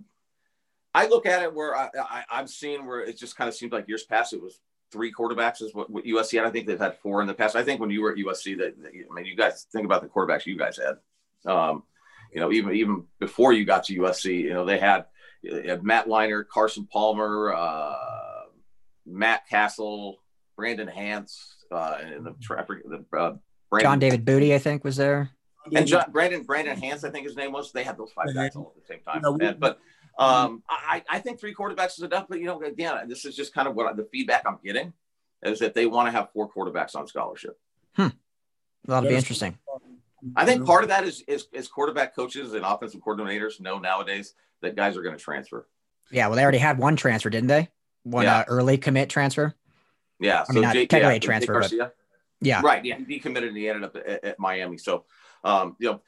I 0.93 1.07
look 1.07 1.27
at 1.27 1.43
it 1.43 1.55
where 1.55 1.77
I, 1.77 1.89
I, 2.31 2.41
am 2.41 2.47
seeing 2.47 2.87
where 2.87 3.01
it 3.01 3.17
just 3.17 3.37
kind 3.37 3.49
of 3.49 3.55
seems 3.55 3.73
like 3.73 3.89
years 3.89 4.05
past 4.05 4.33
it 4.33 4.43
was 4.43 4.61
three 4.95 5.13
quarterbacks 5.13 5.61
is 5.61 5.75
what, 5.75 5.91
what 5.91 6.05
USC 6.05 6.39
had. 6.39 6.47
I 6.47 6.51
think 6.51 6.69
they've 6.69 6.79
had 6.79 6.97
four 6.99 7.21
in 7.21 7.27
the 7.27 7.35
past. 7.35 7.57
I 7.57 7.65
think 7.65 7.81
when 7.81 7.91
you 7.91 8.01
were 8.01 8.13
at 8.13 8.19
USC, 8.19 8.57
that, 8.59 8.81
that 8.81 8.93
I 8.95 9.15
mean, 9.15 9.27
you 9.27 9.35
guys 9.37 9.67
think 9.73 9.85
about 9.85 10.03
the 10.03 10.09
quarterbacks 10.09 10.47
you 10.47 10.57
guys 10.57 10.79
had. 10.79 11.53
Um, 11.53 11.83
you 12.33 12.41
know, 12.41 12.53
even 12.53 12.75
even 12.75 13.05
before 13.19 13.53
you 13.53 13.65
got 13.65 13.85
to 13.85 13.99
USC, 13.99 14.41
you 14.43 14.55
know, 14.55 14.65
they 14.65 14.79
had 14.79 15.07
Matt 15.83 16.07
Leinart, 16.07 16.47
Carson 16.49 16.87
Palmer, 16.87 17.53
uh, 17.53 17.95
Matt 19.05 19.49
Cassel, 19.49 20.19
Brandon 20.57 20.89
Hance, 20.89 21.57
uh, 21.73 21.99
and 22.01 22.25
the, 22.25 22.35
the 22.49 23.19
uh, 23.19 23.35
Brandon, 23.71 23.81
John 23.81 23.99
David 23.99 24.25
Booty, 24.25 24.55
I 24.55 24.59
think, 24.59 24.85
was 24.85 24.97
there. 24.97 25.31
And 25.75 25.87
John, 25.87 26.05
Brandon 26.13 26.45
Brandon 26.45 26.81
Hance, 26.81 27.03
I 27.03 27.11
think 27.11 27.27
his 27.27 27.37
name 27.37 27.53
was. 27.53 27.73
They 27.73 27.83
had 27.83 27.99
those 27.99 28.13
five 28.13 28.33
guys 28.33 28.55
all 28.55 28.73
at 28.77 28.83
the 28.83 28.87
same 28.87 29.01
time. 29.01 29.25
and, 29.41 29.59
but 29.59 29.81
um, 30.19 30.63
I, 30.69 31.03
I 31.09 31.19
think 31.19 31.41
three 31.41 31.55
quarterbacks 31.55 31.99
is 31.99 32.03
enough. 32.03 32.27
But 32.29 32.41
you 32.41 32.47
know, 32.47 32.63
again, 32.63 33.09
this 33.09 33.25
is 33.25 33.35
just 33.37 33.55
kind 33.55 33.69
of 33.69 33.75
what 33.75 33.97
the 33.97 34.05
feedback 34.05 34.45
I'm 34.47 34.59
getting 34.65 34.93
is 35.43 35.59
that 35.59 35.75
they 35.75 35.87
want 35.87 36.09
to 36.09 36.13
have 36.13 36.31
four 36.33 36.51
quarterbacks 36.51 36.97
on 36.97 37.07
scholarship. 37.07 37.59
Hmm. 37.95 38.09
That'll 38.87 39.09
be 39.09 39.15
interesting. 39.15 39.59
I 40.37 40.47
think 40.47 40.65
part 40.65 40.85
of 40.85 40.89
that 40.89 41.05
is, 41.05 41.23
is, 41.27 41.49
is 41.53 41.69
quarterback 41.69 42.17
coaches 42.17 42.55
and 42.55 42.65
offensive 42.65 43.01
coordinators 43.03 43.61
know 43.61 43.79
nowadays 43.79 44.35
that 44.63 44.75
guys 44.75 44.97
are 44.97 45.03
going 45.03 45.17
to 45.17 45.23
transfer. 45.23 45.67
Yeah, 46.11 46.29
well, 46.29 46.37
they 46.37 46.43
already 46.43 46.59
had 46.59 46.79
one 46.79 46.97
transfer, 46.97 47.31
didn't 47.31 47.49
they? 47.49 47.69
One 48.05 48.25
yeah. 48.25 48.39
uh, 48.39 48.45
early 48.49 48.79
commit 48.79 49.11
transfer. 49.11 49.55
Yeah, 50.21 50.45
I 50.49 50.53
mean, 50.53 50.63
not 50.63 50.75
Jake, 50.75 50.89
technically 50.89 51.15
yeah, 51.15 51.19
transfer, 51.19 51.61
but 51.61 51.95
yeah, 52.41 52.61
right. 52.63 52.85
Yeah, 52.85 52.99
he 53.07 53.19
committed 53.19 53.49
and 53.49 53.59
he 53.59 53.69
ended 53.69 53.85
up 53.85 53.97
at, 53.97 54.25
at 54.25 54.39
Miami. 54.39 54.79
So, 54.79 55.05
um, 55.43 55.77
you 55.79 55.91
know, 55.91 56.01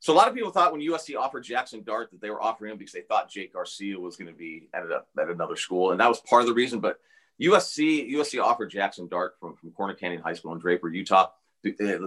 so 0.00 0.14
a 0.14 0.16
lot 0.16 0.28
of 0.28 0.34
people 0.34 0.50
thought 0.50 0.72
when 0.72 0.80
USC 0.80 1.16
offered 1.16 1.44
Jackson 1.44 1.82
Dart 1.82 2.10
that 2.10 2.22
they 2.22 2.30
were 2.30 2.42
offering 2.42 2.72
him 2.72 2.78
because 2.78 2.94
they 2.94 3.02
thought 3.02 3.30
Jake 3.30 3.52
Garcia 3.52 3.98
was 3.98 4.16
going 4.16 4.32
to 4.32 4.36
be 4.36 4.68
ended 4.74 4.92
up 4.92 5.08
at 5.20 5.28
another 5.28 5.56
school, 5.56 5.92
and 5.92 6.00
that 6.00 6.08
was 6.08 6.20
part 6.20 6.40
of 6.40 6.48
the 6.48 6.54
reason. 6.54 6.80
But 6.80 6.98
USC 7.40 8.10
USC 8.12 8.42
offered 8.42 8.70
Jackson 8.70 9.08
Dart 9.08 9.34
from 9.38 9.56
from 9.56 9.70
Corner 9.72 9.94
Canyon 9.94 10.22
High 10.22 10.32
School 10.32 10.52
in 10.54 10.58
Draper, 10.58 10.88
Utah. 10.88 11.28
The, 11.62 11.76
eh, 11.78 11.98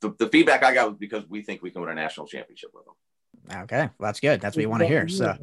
the, 0.00 0.14
the, 0.16 0.28
feedback 0.28 0.62
I 0.62 0.72
got 0.72 0.88
was 0.88 0.96
because 0.96 1.28
we 1.28 1.42
think 1.42 1.60
we 1.60 1.72
can 1.72 1.80
win 1.80 1.90
a 1.90 1.94
national 1.94 2.28
championship 2.28 2.70
with 2.72 2.84
them. 2.84 3.62
Okay, 3.64 3.90
well, 3.98 4.08
that's 4.08 4.20
good. 4.20 4.40
That's 4.40 4.54
what 4.54 4.62
you 4.62 4.68
want 4.68 4.82
to 4.82 4.86
hear. 4.86 5.08
So 5.08 5.36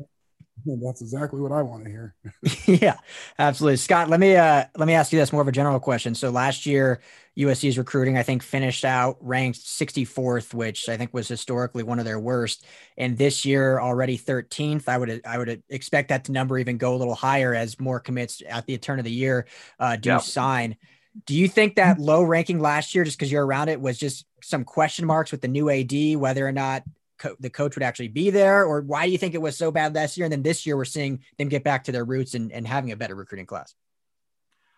that's 0.84 1.02
exactly 1.02 1.40
what 1.40 1.52
I 1.52 1.62
want 1.62 1.86
to 1.86 1.90
hear. 1.90 2.16
yeah, 2.66 2.98
absolutely. 3.38 3.78
Scott, 3.78 4.10
let 4.10 4.20
me 4.20 4.36
uh 4.36 4.66
let 4.78 4.88
me 4.88 4.94
ask 4.94 5.12
you 5.12 5.20
this 5.20 5.32
more 5.32 5.42
of 5.42 5.48
a 5.48 5.52
general 5.52 5.80
question. 5.80 6.16
So 6.16 6.30
last 6.30 6.66
year 6.66 7.02
USC's 7.38 7.78
recruiting 7.78 8.18
I 8.18 8.24
think 8.24 8.44
finished 8.44 8.86
out 8.86 9.18
ranked 9.22 9.60
64th, 9.60 10.54
which 10.54 10.90
I 10.90 10.98
think 10.98 11.14
was 11.14 11.28
historically 11.28 11.84
one 11.84 12.00
of 12.00 12.06
their 12.06 12.20
worst. 12.20 12.66
And 12.98 13.18
this 13.18 13.46
year 13.46 13.80
already 13.80 14.18
13th. 14.18 14.88
I 14.88 14.98
would 14.98 15.22
I 15.26 15.38
would 15.38 15.64
expect 15.70 16.10
that 16.10 16.26
to 16.26 16.32
number 16.32 16.58
even 16.58 16.78
go 16.78 16.96
a 16.96 16.98
little 16.98 17.16
higher 17.16 17.54
as 17.54 17.80
more 17.80 18.00
commits 18.00 18.42
at 18.48 18.66
the 18.66 18.78
turn 18.78 19.00
of 19.00 19.06
the 19.06 19.12
year 19.12 19.46
uh 19.80 19.96
do 19.96 20.20
sign. 20.20 20.78
Do 21.26 21.36
you 21.36 21.48
think 21.48 21.76
that 21.76 22.00
low 22.00 22.24
ranking 22.24 22.60
last 22.60 22.94
year, 22.96 23.04
just 23.04 23.18
because 23.18 23.32
you're 23.32 23.46
around 23.46 23.70
it, 23.70 23.82
was 23.82 23.98
just 23.98 24.26
some 24.42 24.64
question 24.64 25.06
marks 25.06 25.32
with 25.32 25.42
the 25.42 25.48
new 25.48 25.70
AD, 25.70 26.18
whether 26.18 26.48
or 26.48 26.52
not 26.52 26.84
co- 27.20 27.36
the 27.40 27.50
coach 27.50 27.76
would 27.76 27.84
actually 27.84 28.08
be 28.08 28.30
there, 28.30 28.66
or 28.66 28.82
why 28.82 29.06
do 29.06 29.12
you 29.12 29.18
think 29.18 29.36
it 29.36 29.42
was 29.42 29.58
so 29.58 29.72
bad 29.72 29.94
last 29.94 30.18
year? 30.18 30.26
And 30.26 30.32
then 30.32 30.42
this 30.42 30.66
year, 30.66 30.76
we're 30.76 30.86
seeing 30.86 31.20
them 31.38 31.50
get 31.50 31.64
back 31.64 31.84
to 31.84 31.92
their 31.92 32.06
roots 32.06 32.34
and, 32.34 32.52
and 32.52 32.68
having 32.68 32.92
a 32.92 32.96
better 32.96 33.16
recruiting 33.16 33.46
class. 33.46 33.76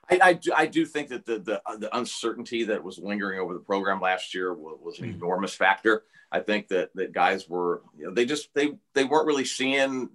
I, 0.09 0.19
I, 0.21 0.33
do, 0.33 0.51
I 0.55 0.65
do 0.65 0.85
think 0.85 1.09
that 1.09 1.25
the, 1.25 1.39
the, 1.39 1.61
the 1.77 1.95
uncertainty 1.95 2.65
that 2.65 2.83
was 2.83 2.99
lingering 2.99 3.39
over 3.39 3.53
the 3.53 3.59
program 3.61 4.01
last 4.01 4.33
year 4.33 4.53
was, 4.53 4.77
was 4.81 4.99
an 4.99 5.05
mm-hmm. 5.05 5.15
enormous 5.15 5.53
factor. 5.53 6.03
I 6.31 6.39
think 6.39 6.69
that 6.69 6.91
that 6.95 7.11
guys 7.11 7.47
were 7.47 7.81
you 7.97 8.05
know, 8.05 8.13
they 8.13 8.25
just 8.25 8.53
they 8.53 8.71
they 8.93 9.03
weren't 9.03 9.27
really 9.27 9.45
seeing 9.45 10.09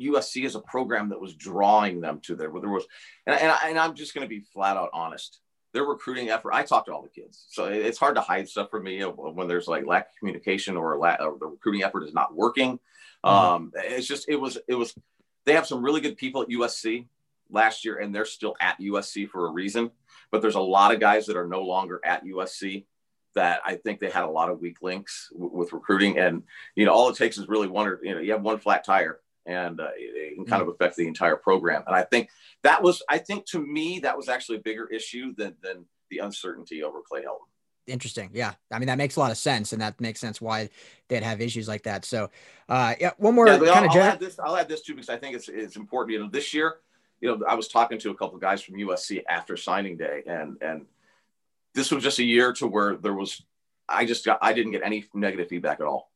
USC 0.00 0.44
as 0.44 0.54
a 0.54 0.60
program 0.60 1.10
that 1.10 1.20
was 1.20 1.34
drawing 1.34 2.00
them 2.00 2.20
to 2.22 2.34
there. 2.34 2.50
There 2.50 2.70
was, 2.70 2.86
and, 3.26 3.38
and, 3.38 3.52
I, 3.52 3.68
and 3.68 3.78
I'm 3.78 3.94
just 3.94 4.14
going 4.14 4.24
to 4.24 4.28
be 4.28 4.40
flat 4.40 4.76
out 4.76 4.90
honest. 4.92 5.40
Their 5.72 5.84
recruiting 5.84 6.30
effort. 6.30 6.52
I 6.52 6.64
talk 6.64 6.86
to 6.86 6.92
all 6.92 7.02
the 7.02 7.08
kids, 7.08 7.46
so 7.48 7.66
it's 7.66 7.98
hard 7.98 8.16
to 8.16 8.20
hide 8.20 8.48
stuff 8.48 8.70
from 8.70 8.84
me 8.84 9.02
when 9.02 9.46
there's 9.46 9.68
like 9.68 9.86
lack 9.86 10.08
of 10.08 10.16
communication 10.18 10.76
or, 10.76 10.98
lack, 10.98 11.20
or 11.20 11.36
the 11.38 11.46
recruiting 11.46 11.84
effort 11.84 12.02
is 12.02 12.12
not 12.12 12.34
working. 12.34 12.80
Mm-hmm. 13.24 13.28
Um, 13.28 13.72
it's 13.76 14.06
just 14.06 14.28
it 14.28 14.36
was 14.36 14.58
it 14.66 14.74
was. 14.74 14.94
They 15.46 15.54
have 15.54 15.66
some 15.66 15.82
really 15.82 16.00
good 16.00 16.16
people 16.16 16.42
at 16.42 16.48
USC 16.48 17.06
last 17.50 17.84
year, 17.84 17.98
and 17.98 18.14
they're 18.14 18.24
still 18.24 18.56
at 18.60 18.80
USC 18.80 19.28
for 19.28 19.46
a 19.46 19.52
reason. 19.52 19.90
But 20.30 20.42
there's 20.42 20.54
a 20.56 20.60
lot 20.60 20.92
of 20.92 21.00
guys 21.00 21.26
that 21.26 21.36
are 21.36 21.46
no 21.46 21.62
longer 21.62 22.00
at 22.04 22.24
USC 22.24 22.84
that 23.34 23.60
I 23.64 23.76
think 23.76 24.00
they 24.00 24.10
had 24.10 24.24
a 24.24 24.30
lot 24.30 24.50
of 24.50 24.60
weak 24.60 24.82
links 24.82 25.30
w- 25.32 25.52
with 25.52 25.72
recruiting. 25.72 26.18
And, 26.18 26.42
you 26.74 26.84
know, 26.84 26.92
all 26.92 27.08
it 27.08 27.16
takes 27.16 27.38
is 27.38 27.48
really 27.48 27.68
one 27.68 27.86
or, 27.86 28.00
you 28.02 28.14
know, 28.14 28.20
you 28.20 28.32
have 28.32 28.42
one 28.42 28.58
flat 28.58 28.84
tire 28.84 29.20
and 29.50 29.80
uh, 29.80 29.88
it, 29.96 30.36
can 30.36 30.44
kind 30.44 30.62
of 30.62 30.68
affect 30.68 30.96
the 30.96 31.06
entire 31.06 31.36
program. 31.36 31.82
And 31.86 31.94
I 31.94 32.02
think 32.02 32.30
that 32.62 32.82
was, 32.82 33.02
I 33.08 33.18
think 33.18 33.46
to 33.46 33.64
me, 33.64 33.98
that 34.00 34.16
was 34.16 34.28
actually 34.28 34.58
a 34.58 34.60
bigger 34.60 34.86
issue 34.86 35.34
than, 35.34 35.56
than 35.62 35.84
the 36.10 36.18
uncertainty 36.18 36.82
over 36.82 37.00
Clay 37.02 37.22
Helton. 37.22 37.46
Interesting. 37.86 38.30
Yeah. 38.32 38.52
I 38.70 38.78
mean, 38.78 38.86
that 38.86 38.98
makes 38.98 39.16
a 39.16 39.20
lot 39.20 39.30
of 39.30 39.36
sense. 39.36 39.72
And 39.72 39.82
that 39.82 40.00
makes 40.00 40.20
sense 40.20 40.40
why 40.40 40.70
they'd 41.08 41.22
have 41.22 41.40
issues 41.40 41.66
like 41.66 41.82
that. 41.82 42.04
So, 42.04 42.30
uh, 42.68 42.94
yeah, 43.00 43.10
one 43.18 43.34
more 43.34 43.46
yeah, 43.46 43.58
kind 43.58 43.68
I'll, 43.68 43.84
of, 43.84 43.90
I'll 43.90 44.02
add 44.02 44.20
this, 44.20 44.38
I'll 44.38 44.56
add 44.56 44.68
this 44.68 44.82
too, 44.82 44.94
because 44.94 45.08
I 45.08 45.16
think 45.16 45.34
it's, 45.34 45.48
it's 45.48 45.76
important, 45.76 46.12
you 46.12 46.20
know, 46.20 46.30
this 46.30 46.54
year, 46.54 46.76
you 47.20 47.28
know, 47.28 47.44
I 47.46 47.54
was 47.54 47.68
talking 47.68 47.98
to 47.98 48.10
a 48.10 48.14
couple 48.14 48.36
of 48.36 48.40
guys 48.40 48.62
from 48.62 48.76
USC 48.76 49.22
after 49.28 49.56
signing 49.56 49.96
day 49.96 50.22
and, 50.26 50.56
and, 50.62 50.86
this 51.74 51.90
was 51.90 52.02
just 52.02 52.18
a 52.18 52.24
year 52.24 52.52
to 52.54 52.66
where 52.66 52.96
there 52.96 53.14
was 53.14 53.42
I 53.88 54.04
just 54.04 54.24
got 54.24 54.38
I 54.40 54.52
didn't 54.52 54.72
get 54.72 54.82
any 54.84 55.04
negative 55.14 55.48
feedback 55.48 55.80
at 55.80 55.86
all. 55.86 56.09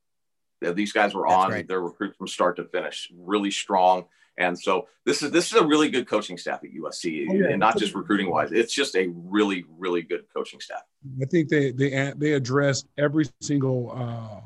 These 0.61 0.93
guys 0.93 1.15
were 1.15 1.27
That's 1.29 1.45
on 1.45 1.51
right. 1.51 1.69
their 1.69 1.81
recruit 1.81 2.17
from 2.17 2.27
start 2.27 2.57
to 2.57 2.65
finish, 2.65 3.11
really 3.17 3.51
strong. 3.51 4.07
And 4.37 4.59
so 4.59 4.89
this 5.05 5.23
is 5.23 5.31
this 5.31 5.53
is 5.53 5.61
a 5.61 5.65
really 5.65 5.89
good 5.91 6.09
coaching 6.09 6.39
staff 6.39 6.61
at 6.65 6.71
USC, 6.71 7.27
oh, 7.31 7.35
yeah. 7.35 7.51
and 7.51 7.61
not 7.61 7.79
just 7.79 7.95
recruiting 7.95 8.31
wise. 8.31 8.51
It's 8.51 8.75
just 8.75 8.97
a 8.97 9.09
really 9.15 9.65
really 9.79 10.03
good 10.03 10.25
coaching 10.35 10.61
staff. 10.61 10.83
I 11.23 11.27
think 11.27 11.49
they 11.49 11.71
they 11.71 12.13
they 12.17 12.33
addressed 12.33 12.89
every 12.99 13.27
single 13.41 13.93
uh, 13.95 14.41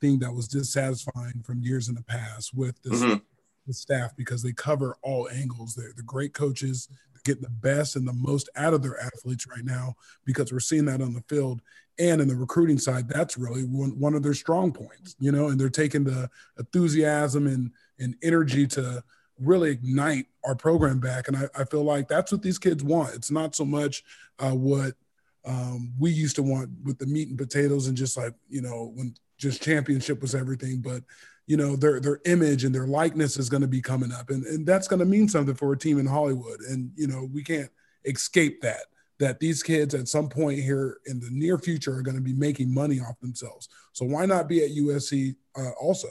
thing 0.00 0.20
that 0.20 0.32
was 0.32 0.48
dissatisfying 0.48 1.42
from 1.44 1.60
years 1.60 1.88
in 1.88 1.94
the 1.94 2.02
past 2.02 2.54
with 2.54 2.80
this 2.82 3.02
mm-hmm. 3.02 3.18
the 3.66 3.74
staff 3.74 4.16
because 4.16 4.42
they 4.42 4.52
cover 4.52 4.96
all 5.02 5.28
angles. 5.28 5.74
They're 5.74 5.92
the 5.94 6.02
great 6.02 6.32
coaches 6.32 6.88
get 7.24 7.40
the 7.40 7.50
best 7.50 7.96
and 7.96 8.06
the 8.06 8.12
most 8.12 8.48
out 8.56 8.74
of 8.74 8.82
their 8.82 9.00
athletes 9.00 9.46
right 9.46 9.64
now 9.64 9.94
because 10.24 10.52
we're 10.52 10.60
seeing 10.60 10.86
that 10.86 11.00
on 11.00 11.12
the 11.12 11.22
field 11.22 11.60
and 12.00 12.20
in 12.20 12.28
the 12.28 12.34
recruiting 12.34 12.78
side, 12.78 13.08
that's 13.08 13.36
really 13.36 13.62
one, 13.62 13.90
one 13.98 14.14
of 14.14 14.22
their 14.22 14.34
strong 14.34 14.72
points, 14.72 15.14
you 15.20 15.30
know, 15.30 15.48
and 15.48 15.60
they're 15.60 15.68
taking 15.68 16.02
the 16.02 16.30
enthusiasm 16.58 17.46
and, 17.46 17.70
and 17.98 18.16
energy 18.22 18.66
to 18.66 19.04
really 19.38 19.70
ignite 19.70 20.26
our 20.44 20.54
program 20.54 20.98
back. 20.98 21.28
And 21.28 21.36
I, 21.36 21.48
I 21.54 21.64
feel 21.64 21.84
like 21.84 22.08
that's 22.08 22.32
what 22.32 22.42
these 22.42 22.58
kids 22.58 22.82
want. 22.82 23.14
It's 23.14 23.30
not 23.30 23.54
so 23.54 23.64
much 23.64 24.02
uh, 24.38 24.52
what 24.52 24.94
um, 25.44 25.92
we 25.98 26.10
used 26.10 26.36
to 26.36 26.42
want 26.42 26.70
with 26.84 26.98
the 26.98 27.06
meat 27.06 27.28
and 27.28 27.38
potatoes 27.38 27.86
and 27.86 27.96
just 27.96 28.16
like, 28.16 28.34
you 28.48 28.62
know, 28.62 28.92
when 28.94 29.14
just 29.36 29.62
championship 29.62 30.22
was 30.22 30.34
everything, 30.34 30.80
but 30.80 31.02
you 31.46 31.56
know, 31.56 31.74
their 31.74 31.98
their 32.00 32.20
image 32.26 32.64
and 32.64 32.74
their 32.74 32.86
likeness 32.86 33.36
is 33.36 33.48
going 33.48 33.62
to 33.62 33.68
be 33.68 33.80
coming 33.80 34.12
up. 34.12 34.30
And, 34.30 34.44
and 34.46 34.66
that's 34.66 34.86
going 34.86 35.00
to 35.00 35.06
mean 35.06 35.28
something 35.28 35.54
for 35.54 35.72
a 35.72 35.78
team 35.78 35.98
in 35.98 36.06
Hollywood. 36.06 36.60
And, 36.60 36.92
you 36.94 37.08
know, 37.08 37.28
we 37.32 37.42
can't 37.42 37.70
escape 38.04 38.60
that 38.62 38.84
that 39.20 39.38
these 39.38 39.62
kids 39.62 39.94
at 39.94 40.08
some 40.08 40.28
point 40.28 40.58
here 40.58 40.98
in 41.06 41.20
the 41.20 41.28
near 41.30 41.58
future 41.58 41.94
are 41.94 42.02
going 42.02 42.16
to 42.16 42.22
be 42.22 42.32
making 42.32 42.72
money 42.72 42.98
off 43.00 43.20
themselves. 43.20 43.68
So 43.92 44.06
why 44.06 44.24
not 44.24 44.48
be 44.48 44.64
at 44.64 44.70
USC 44.70 45.36
uh, 45.56 45.70
also? 45.80 46.08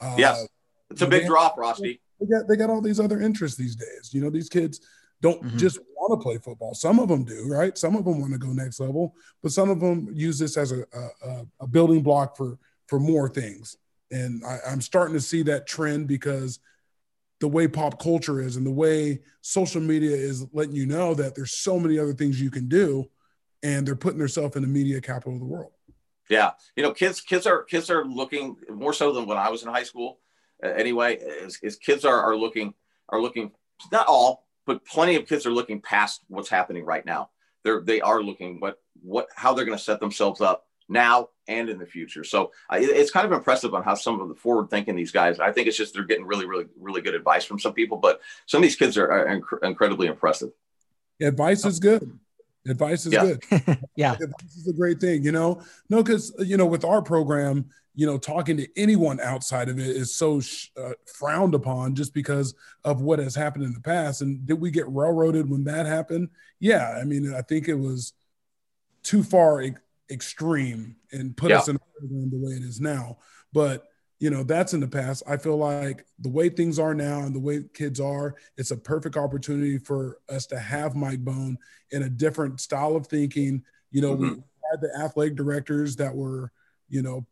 Uh, 0.00 0.16
yes, 0.18 0.46
it's 0.90 1.02
a 1.02 1.06
big 1.06 1.22
have, 1.22 1.30
draw, 1.30 1.54
Frosty. 1.54 2.00
They 2.20 2.26
got 2.26 2.48
they 2.48 2.56
got 2.56 2.68
all 2.68 2.82
these 2.82 3.00
other 3.00 3.20
interests 3.20 3.56
these 3.56 3.76
days. 3.76 4.10
You 4.12 4.20
know, 4.20 4.28
these 4.28 4.48
kids 4.48 4.80
don't 5.22 5.42
mm-hmm. 5.42 5.56
just 5.56 5.78
want 5.96 6.20
to 6.20 6.22
play 6.22 6.38
football. 6.38 6.74
Some 6.74 6.98
of 6.98 7.08
them 7.08 7.24
do, 7.24 7.46
right? 7.48 7.78
Some 7.78 7.94
of 7.94 8.04
them 8.04 8.20
want 8.20 8.32
to 8.32 8.38
go 8.38 8.48
next 8.48 8.80
level, 8.80 9.14
but 9.42 9.52
some 9.52 9.70
of 9.70 9.80
them 9.80 10.08
use 10.12 10.38
this 10.38 10.56
as 10.56 10.72
a 10.72 10.84
a, 11.24 11.46
a 11.60 11.66
building 11.66 12.02
block 12.02 12.36
for 12.36 12.58
for 12.88 12.98
more 12.98 13.28
things. 13.28 13.76
And 14.10 14.42
I, 14.44 14.58
I'm 14.66 14.80
starting 14.80 15.14
to 15.14 15.20
see 15.20 15.42
that 15.44 15.68
trend 15.68 16.08
because 16.08 16.58
the 17.40 17.48
way 17.48 17.68
pop 17.68 18.00
culture 18.02 18.40
is 18.40 18.56
and 18.56 18.66
the 18.66 18.70
way 18.70 19.20
social 19.40 19.80
media 19.80 20.14
is 20.14 20.46
letting 20.52 20.74
you 20.74 20.86
know 20.86 21.14
that 21.14 21.34
there's 21.34 21.52
so 21.52 21.78
many 21.78 21.98
other 21.98 22.12
things 22.12 22.40
you 22.40 22.50
can 22.50 22.68
do 22.68 23.08
and 23.62 23.86
they're 23.86 23.96
putting 23.96 24.18
themselves 24.18 24.56
in 24.56 24.62
the 24.62 24.68
media 24.68 25.00
capital 25.00 25.34
of 25.34 25.40
the 25.40 25.46
world. 25.46 25.72
Yeah. 26.28 26.52
You 26.76 26.82
know 26.82 26.92
kids 26.92 27.20
kids 27.20 27.46
are 27.46 27.62
kids 27.64 27.90
are 27.90 28.04
looking 28.04 28.56
more 28.68 28.92
so 28.92 29.12
than 29.12 29.26
when 29.26 29.38
i 29.38 29.48
was 29.48 29.62
in 29.62 29.68
high 29.68 29.82
school 29.82 30.18
uh, 30.62 30.68
anyway 30.68 31.16
is, 31.16 31.58
is 31.62 31.76
kids 31.76 32.04
are, 32.04 32.20
are 32.20 32.36
looking 32.36 32.74
are 33.08 33.20
looking 33.20 33.52
not 33.92 34.06
all 34.06 34.48
but 34.68 34.84
plenty 34.84 35.16
of 35.16 35.26
kids 35.26 35.46
are 35.46 35.50
looking 35.50 35.80
past 35.80 36.20
what's 36.28 36.50
happening 36.50 36.84
right 36.84 37.04
now. 37.06 37.30
They're 37.64 37.80
they 37.80 38.02
are 38.02 38.22
looking 38.22 38.60
what 38.60 38.78
what 39.00 39.26
how 39.34 39.54
they're 39.54 39.64
going 39.64 39.78
to 39.78 39.82
set 39.82 39.98
themselves 39.98 40.42
up 40.42 40.67
now 40.88 41.28
and 41.46 41.68
in 41.68 41.78
the 41.78 41.86
future. 41.86 42.24
So 42.24 42.52
uh, 42.70 42.78
it's 42.80 43.10
kind 43.10 43.26
of 43.26 43.32
impressive 43.32 43.74
on 43.74 43.82
how 43.82 43.94
some 43.94 44.20
of 44.20 44.28
the 44.28 44.34
forward 44.34 44.70
thinking 44.70 44.96
these 44.96 45.12
guys. 45.12 45.40
I 45.40 45.52
think 45.52 45.68
it's 45.68 45.76
just 45.76 45.94
they're 45.94 46.04
getting 46.04 46.26
really, 46.26 46.46
really, 46.46 46.66
really 46.78 47.00
good 47.00 47.14
advice 47.14 47.44
from 47.44 47.58
some 47.58 47.72
people, 47.72 47.98
but 47.98 48.20
some 48.46 48.58
of 48.58 48.62
these 48.62 48.76
kids 48.76 48.96
are, 48.96 49.10
are 49.10 49.26
inc- 49.26 49.62
incredibly 49.66 50.06
impressive. 50.06 50.50
Advice 51.20 51.64
is 51.64 51.80
good. 51.80 52.18
Advice 52.66 53.06
is 53.06 53.12
yeah. 53.12 53.22
good. 53.22 53.78
yeah, 53.96 54.12
advice 54.12 54.56
is 54.56 54.68
a 54.68 54.72
great 54.72 55.00
thing. 55.00 55.24
You 55.24 55.32
know, 55.32 55.62
no, 55.88 56.02
because 56.02 56.32
you 56.38 56.56
know, 56.56 56.66
with 56.66 56.84
our 56.84 57.00
program, 57.00 57.70
you 57.94 58.06
know, 58.06 58.18
talking 58.18 58.56
to 58.58 58.68
anyone 58.76 59.18
outside 59.20 59.68
of 59.68 59.78
it 59.78 59.88
is 59.88 60.14
so 60.14 60.40
uh, 60.76 60.92
frowned 61.14 61.54
upon 61.54 61.94
just 61.94 62.14
because 62.14 62.54
of 62.84 63.00
what 63.00 63.18
has 63.18 63.34
happened 63.34 63.64
in 63.64 63.72
the 63.72 63.80
past. 63.80 64.22
And 64.22 64.46
did 64.46 64.60
we 64.60 64.70
get 64.70 64.88
railroaded 64.88 65.48
when 65.50 65.64
that 65.64 65.86
happened? 65.86 66.28
Yeah, 66.60 66.96
I 67.00 67.04
mean, 67.04 67.34
I 67.34 67.42
think 67.42 67.68
it 67.68 67.74
was 67.74 68.12
too 69.02 69.22
far 69.22 69.62
extreme 70.10 70.96
and 71.12 71.36
put 71.36 71.50
yeah. 71.50 71.58
us 71.58 71.68
in 71.68 71.78
the 72.00 72.38
way 72.38 72.52
it 72.52 72.62
is 72.62 72.80
now. 72.80 73.18
But 73.52 73.84
you 74.20 74.30
know, 74.30 74.42
that's 74.42 74.74
in 74.74 74.80
the 74.80 74.88
past. 74.88 75.22
I 75.28 75.36
feel 75.36 75.56
like 75.56 76.04
the 76.18 76.28
way 76.28 76.48
things 76.48 76.78
are 76.78 76.94
now 76.94 77.20
and 77.20 77.34
the 77.34 77.40
way 77.40 77.64
kids 77.72 78.00
are, 78.00 78.34
it's 78.56 78.72
a 78.72 78.76
perfect 78.76 79.16
opportunity 79.16 79.78
for 79.78 80.18
us 80.28 80.46
to 80.46 80.58
have 80.58 80.96
Mike 80.96 81.24
Bohn 81.24 81.56
in 81.92 82.02
a 82.02 82.08
different 82.08 82.60
style 82.60 82.96
of 82.96 83.06
thinking. 83.06 83.62
You 83.92 84.02
know, 84.02 84.14
mm-hmm. 84.14 84.34
we 84.34 84.42
had 84.70 84.80
the 84.80 84.90
athletic 85.00 85.36
directors 85.36 85.96
that 85.96 86.14
were, 86.14 86.50
you 86.88 87.00
know, 87.00 87.26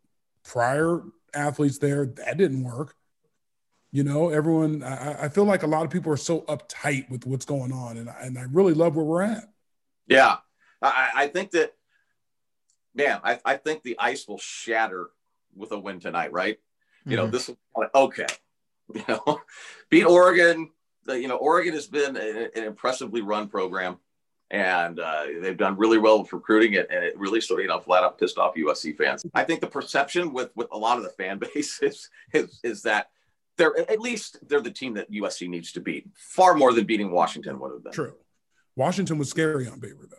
prior 0.45 1.03
athletes 1.35 1.79
there. 1.79 2.07
That 2.07 2.39
didn't 2.39 2.63
work. 2.63 2.95
You 3.91 4.05
know, 4.05 4.29
everyone, 4.29 4.85
I, 4.85 5.25
I 5.25 5.29
feel 5.29 5.45
like 5.45 5.65
a 5.65 5.67
lot 5.67 5.85
of 5.85 5.91
people 5.91 6.13
are 6.13 6.17
so 6.19 6.43
uptight 6.43 7.11
with 7.11 7.27
what's 7.27 7.47
going 7.47 7.73
on. 7.73 7.97
And, 7.97 8.09
and 8.21 8.39
I 8.39 8.43
really 8.53 8.75
love 8.75 8.95
where 8.95 9.05
we're 9.05 9.23
at. 9.23 9.45
Yeah. 10.07 10.37
I, 10.83 11.11
I 11.15 11.27
think 11.29 11.51
that 11.53 11.73
man, 12.97 13.21
I, 13.23 13.39
I 13.45 13.57
think 13.57 13.83
the 13.83 13.97
ice 13.99 14.27
will 14.27 14.39
shatter 14.39 15.11
with 15.55 15.73
a 15.73 15.79
win 15.79 16.01
tonight, 16.01 16.33
right? 16.33 16.57
Mm-hmm. 16.57 17.11
You 17.11 17.17
know, 17.17 17.23
mm-hmm. 17.25 17.33
this 17.33 17.49
is 17.49 17.57
okay. 17.95 18.27
You 18.95 19.03
know, 19.09 19.41
beat 19.91 20.05
Oregon. 20.05 20.71
You 21.09 21.27
know, 21.27 21.35
Oregon 21.35 21.75
has 21.75 21.89
been 21.89 22.17
a, 22.17 22.49
an 22.55 22.63
impressively 22.63 23.21
run 23.21 23.49
program, 23.49 23.97
and 24.49 25.01
uh, 25.01 25.25
they've 25.41 25.57
done 25.57 25.77
really 25.77 25.99
well 25.99 26.23
with 26.23 26.33
recruiting 26.33 26.75
it, 26.75 26.87
and 26.89 27.03
it 27.03 27.19
really 27.19 27.41
sort 27.41 27.59
of 27.59 27.65
you 27.65 27.69
know 27.69 27.81
flat 27.81 28.05
out 28.05 28.17
pissed 28.17 28.39
off 28.39 28.55
USC 28.55 28.97
fans. 28.97 29.27
I 29.35 29.43
think 29.43 29.61
the 29.61 29.67
perception 29.67 30.33
with 30.33 30.53
with 30.55 30.69
a 30.71 30.79
lot 30.79 30.99
of 30.99 31.03
the 31.03 31.11
fan 31.11 31.39
base 31.55 31.83
is 31.83 32.09
is, 32.33 32.61
is 32.63 32.83
that 32.83 33.09
they're 33.57 33.77
at 33.91 33.99
least 33.99 34.39
they're 34.49 34.61
the 34.61 34.71
team 34.71 34.95
that 34.95 35.11
USC 35.11 35.49
needs 35.49 35.73
to 35.73 35.81
beat, 35.81 36.07
far 36.15 36.55
more 36.55 36.73
than 36.73 36.87
beating 36.87 37.11
Washington 37.11 37.59
would 37.59 37.73
have 37.73 37.83
been. 37.83 37.93
True. 37.93 38.15
Washington 38.77 39.19
was 39.19 39.29
scary 39.29 39.67
on 39.67 39.81
paper, 39.81 40.07
though. 40.09 40.17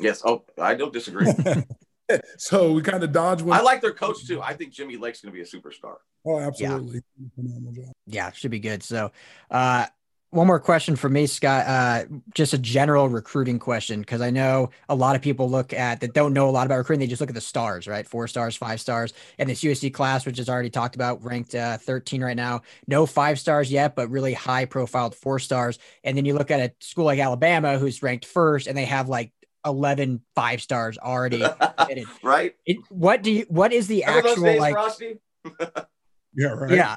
Yes. 0.00 0.22
Oh, 0.24 0.44
I 0.60 0.74
don't 0.74 0.92
disagree. 0.92 1.26
so 2.38 2.72
we 2.72 2.82
kind 2.82 3.02
of 3.02 3.12
dodge 3.12 3.42
one. 3.42 3.58
I 3.58 3.62
like 3.62 3.80
their 3.80 3.92
coach 3.92 4.26
too. 4.26 4.42
I 4.42 4.54
think 4.54 4.72
Jimmy 4.72 4.96
Lake's 4.96 5.20
going 5.20 5.32
to 5.32 5.36
be 5.36 5.42
a 5.42 5.46
superstar. 5.46 5.96
Oh, 6.26 6.38
absolutely. 6.38 7.02
Yeah. 7.36 7.84
yeah, 8.06 8.32
should 8.32 8.50
be 8.50 8.60
good. 8.60 8.82
So, 8.82 9.12
uh, 9.50 9.86
one 10.34 10.48
more 10.48 10.58
question 10.58 10.96
for 10.96 11.08
me, 11.08 11.28
Scott. 11.28 11.64
Uh, 11.64 12.04
just 12.34 12.54
a 12.54 12.58
general 12.58 13.08
recruiting 13.08 13.60
question 13.60 14.00
because 14.00 14.20
I 14.20 14.30
know 14.30 14.70
a 14.88 14.94
lot 14.94 15.14
of 15.14 15.22
people 15.22 15.48
look 15.48 15.72
at 15.72 16.00
that 16.00 16.12
don't 16.12 16.32
know 16.32 16.48
a 16.48 16.50
lot 16.50 16.66
about 16.66 16.78
recruiting. 16.78 16.98
They 16.98 17.06
just 17.06 17.20
look 17.20 17.30
at 17.30 17.36
the 17.36 17.40
stars, 17.40 17.86
right? 17.86 18.04
Four 18.04 18.26
stars, 18.26 18.56
five 18.56 18.80
stars, 18.80 19.12
and 19.38 19.48
this 19.48 19.62
USC 19.62 19.94
class, 19.94 20.26
which 20.26 20.40
is 20.40 20.48
already 20.48 20.70
talked 20.70 20.96
about, 20.96 21.22
ranked 21.22 21.54
uh, 21.54 21.78
13 21.78 22.20
right 22.24 22.36
now. 22.36 22.62
No 22.88 23.06
five 23.06 23.38
stars 23.38 23.70
yet, 23.70 23.94
but 23.94 24.10
really 24.10 24.32
high 24.34 24.64
profiled 24.64 25.14
four 25.14 25.38
stars. 25.38 25.78
And 26.02 26.16
then 26.16 26.24
you 26.24 26.34
look 26.34 26.50
at 26.50 26.58
a 26.58 26.72
school 26.84 27.04
like 27.04 27.20
Alabama, 27.20 27.78
who's 27.78 28.02
ranked 28.02 28.24
first, 28.24 28.66
and 28.66 28.76
they 28.76 28.86
have 28.86 29.08
like 29.08 29.30
11 29.64 30.20
five 30.34 30.62
stars 30.62 30.98
already. 30.98 31.44
right. 32.22 32.54
It, 32.66 32.78
what 32.88 33.22
do 33.22 33.30
you? 33.30 33.46
What 33.48 33.72
is 33.72 33.86
the 33.86 34.04
actual 34.04 34.44
days, 34.44 34.60
like? 34.60 34.76
yeah. 36.34 36.48
Right. 36.48 36.70
Yeah. 36.72 36.96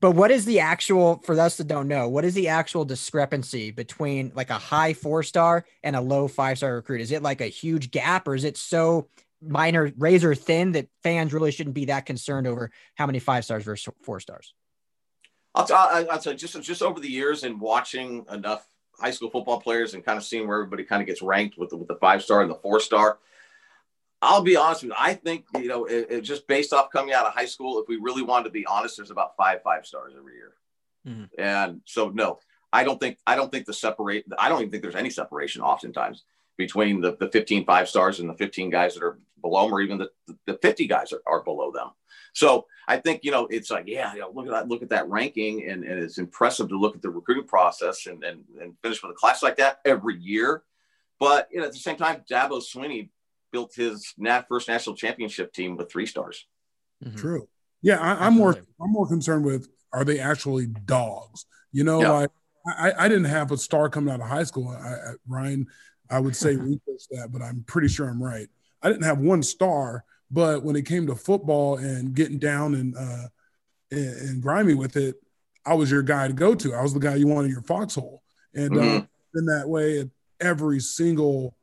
But 0.00 0.12
what 0.12 0.30
is 0.30 0.44
the 0.44 0.60
actual, 0.60 1.20
for 1.24 1.34
those 1.34 1.56
that 1.56 1.66
don't 1.66 1.88
know, 1.88 2.08
what 2.08 2.24
is 2.24 2.34
the 2.34 2.48
actual 2.48 2.84
discrepancy 2.84 3.72
between 3.72 4.30
like 4.34 4.50
a 4.50 4.54
high 4.54 4.92
four 4.92 5.24
star 5.24 5.64
and 5.82 5.96
a 5.96 6.00
low 6.00 6.28
five 6.28 6.58
star 6.58 6.76
recruit? 6.76 7.00
Is 7.00 7.10
it 7.10 7.22
like 7.22 7.40
a 7.40 7.46
huge 7.46 7.90
gap 7.90 8.28
or 8.28 8.36
is 8.36 8.44
it 8.44 8.56
so 8.56 9.08
minor, 9.42 9.92
razor 9.98 10.36
thin 10.36 10.72
that 10.72 10.88
fans 11.02 11.32
really 11.32 11.50
shouldn't 11.50 11.74
be 11.74 11.86
that 11.86 12.06
concerned 12.06 12.46
over 12.46 12.70
how 12.94 13.06
many 13.06 13.18
five 13.18 13.44
stars 13.44 13.64
versus 13.64 13.92
four 14.02 14.20
stars? 14.20 14.54
I'll, 15.54 15.66
t- 15.66 15.74
I'll, 15.74 16.10
I'll 16.12 16.18
tell 16.20 16.32
you, 16.32 16.38
just, 16.38 16.60
just 16.62 16.82
over 16.82 17.00
the 17.00 17.10
years 17.10 17.42
and 17.42 17.60
watching 17.60 18.24
enough 18.30 18.64
high 19.00 19.10
school 19.10 19.30
football 19.30 19.60
players 19.60 19.94
and 19.94 20.04
kind 20.04 20.18
of 20.18 20.24
seeing 20.24 20.46
where 20.46 20.58
everybody 20.58 20.84
kind 20.84 21.00
of 21.00 21.06
gets 21.06 21.22
ranked 21.22 21.56
with 21.58 21.70
the, 21.70 21.76
with 21.76 21.88
the 21.88 21.96
five 21.96 22.22
star 22.22 22.42
and 22.42 22.50
the 22.50 22.56
four 22.56 22.80
star, 22.80 23.18
I'll 24.20 24.42
be 24.42 24.56
honest 24.56 24.82
with 24.82 24.90
you. 24.90 24.96
I 24.98 25.14
think 25.14 25.44
you 25.54 25.68
know, 25.68 25.84
it, 25.84 26.06
it 26.10 26.20
just 26.22 26.46
based 26.46 26.72
off 26.72 26.90
coming 26.90 27.14
out 27.14 27.26
of 27.26 27.34
high 27.34 27.46
school, 27.46 27.80
if 27.80 27.88
we 27.88 27.96
really 27.96 28.22
wanted 28.22 28.44
to 28.44 28.50
be 28.50 28.66
honest, 28.66 28.96
there's 28.96 29.10
about 29.10 29.36
five 29.36 29.62
five 29.62 29.86
stars 29.86 30.14
every 30.16 30.34
year, 30.34 30.52
mm-hmm. 31.06 31.40
and 31.40 31.80
so 31.84 32.08
no, 32.08 32.40
I 32.72 32.84
don't 32.84 32.98
think 32.98 33.18
I 33.26 33.36
don't 33.36 33.50
think 33.50 33.66
the 33.66 33.72
separate. 33.72 34.24
I 34.38 34.48
don't 34.48 34.60
even 34.60 34.70
think 34.70 34.82
there's 34.82 34.96
any 34.96 35.10
separation 35.10 35.62
oftentimes 35.62 36.24
between 36.58 37.00
the 37.00 37.16
the 37.16 37.30
15 37.30 37.64
five 37.64 37.88
stars 37.88 38.20
and 38.20 38.28
the 38.28 38.34
15 38.34 38.68
guys 38.68 38.94
that 38.94 39.02
are 39.02 39.18
below 39.40 39.64
them, 39.64 39.72
or 39.72 39.80
even 39.80 39.96
the 39.96 40.10
the 40.46 40.58
50 40.60 40.86
guys 40.86 41.12
are, 41.12 41.22
are 41.26 41.42
below 41.42 41.72
them. 41.72 41.88
So 42.34 42.66
I 42.86 42.98
think 42.98 43.24
you 43.24 43.30
know 43.30 43.46
it's 43.46 43.70
like 43.70 43.84
yeah, 43.86 44.12
you 44.12 44.20
know, 44.20 44.30
look 44.34 44.46
at 44.46 44.52
that 44.52 44.68
look 44.68 44.82
at 44.82 44.90
that 44.90 45.08
ranking, 45.08 45.68
and, 45.68 45.84
and 45.84 46.02
it's 46.02 46.18
impressive 46.18 46.68
to 46.68 46.78
look 46.78 46.96
at 46.96 47.02
the 47.02 47.10
recruiting 47.10 47.46
process 47.46 48.06
and 48.06 48.22
and, 48.22 48.44
and 48.60 48.74
finish 48.82 49.02
with 49.02 49.12
a 49.12 49.14
class 49.14 49.42
like 49.42 49.56
that 49.56 49.78
every 49.86 50.18
year. 50.18 50.64
But 51.18 51.48
you 51.50 51.60
know, 51.60 51.66
at 51.66 51.72
the 51.72 51.78
same 51.78 51.96
time, 51.96 52.22
Dabo 52.30 52.62
Swinney 52.62 53.08
built 53.50 53.74
his 53.74 54.12
nat- 54.18 54.46
first 54.48 54.68
national 54.68 54.96
championship 54.96 55.52
team 55.52 55.76
with 55.76 55.90
three 55.90 56.06
stars. 56.06 56.46
Mm-hmm. 57.02 57.16
True. 57.16 57.48
Yeah, 57.80 57.98
I, 57.98 58.26
am 58.26 58.34
more 58.34 58.56
I'm 58.80 58.92
more 58.92 59.08
concerned 59.08 59.44
with 59.44 59.68
are 59.92 60.04
they 60.04 60.18
actually 60.18 60.66
dogs? 60.66 61.46
You 61.72 61.84
know, 61.84 62.00
yeah. 62.00 62.10
like 62.10 62.30
I, 62.66 62.92
I 62.98 63.08
didn't 63.08 63.24
have 63.24 63.52
a 63.52 63.56
star 63.56 63.88
coming 63.88 64.12
out 64.12 64.20
of 64.20 64.28
high 64.28 64.44
school. 64.44 64.68
I, 64.68 64.88
I, 64.88 65.12
Ryan, 65.26 65.66
I 66.10 66.20
would 66.20 66.36
say 66.36 66.56
research 66.56 67.02
that, 67.10 67.30
but 67.32 67.42
I'm 67.42 67.64
pretty 67.66 67.88
sure 67.88 68.08
I'm 68.08 68.22
right. 68.22 68.48
I 68.82 68.88
didn't 68.88 69.04
have 69.04 69.18
one 69.18 69.42
star, 69.42 70.04
but 70.30 70.62
when 70.62 70.76
it 70.76 70.86
came 70.86 71.06
to 71.06 71.14
football 71.14 71.78
and 71.78 72.14
getting 72.14 72.38
down 72.38 72.74
and 72.74 72.96
uh, 72.96 73.28
and, 73.90 74.16
and 74.28 74.42
grimy 74.42 74.74
with 74.74 74.96
it, 74.96 75.16
I 75.66 75.74
was 75.74 75.90
your 75.90 76.02
guy 76.02 76.28
to 76.28 76.34
go 76.34 76.54
to. 76.54 76.74
I 76.74 76.82
was 76.82 76.94
the 76.94 77.00
guy 77.00 77.16
you 77.16 77.26
wanted 77.26 77.50
your 77.50 77.62
foxhole, 77.62 78.22
and 78.54 78.76
uh, 78.76 78.80
mm-hmm. 78.80 78.96
uh, 78.98 79.38
in 79.38 79.46
that 79.46 79.68
way, 79.68 80.00
at 80.00 80.08
every 80.40 80.80
single, 80.80 81.56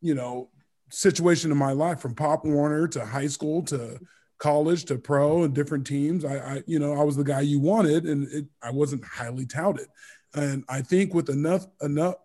you 0.00 0.14
know, 0.14 0.50
situation 0.90 1.50
in 1.50 1.58
my 1.58 1.72
life 1.72 2.00
from 2.00 2.14
Pop 2.14 2.44
Warner 2.44 2.88
to 2.88 3.04
high 3.04 3.26
school 3.26 3.62
to 3.64 3.98
college 4.38 4.84
to 4.86 4.98
pro 4.98 5.44
and 5.44 5.54
different 5.54 5.86
teams. 5.86 6.24
I, 6.24 6.36
I 6.36 6.62
you 6.66 6.78
know, 6.78 6.94
I 6.94 7.02
was 7.04 7.16
the 7.16 7.24
guy 7.24 7.40
you 7.40 7.60
wanted, 7.60 8.04
and 8.04 8.28
it, 8.32 8.46
I 8.62 8.70
wasn't 8.70 9.04
highly 9.04 9.46
touted. 9.46 9.86
And 10.34 10.64
I 10.68 10.82
think 10.82 11.14
with 11.14 11.30
enough 11.30 11.66
enough 11.80 12.16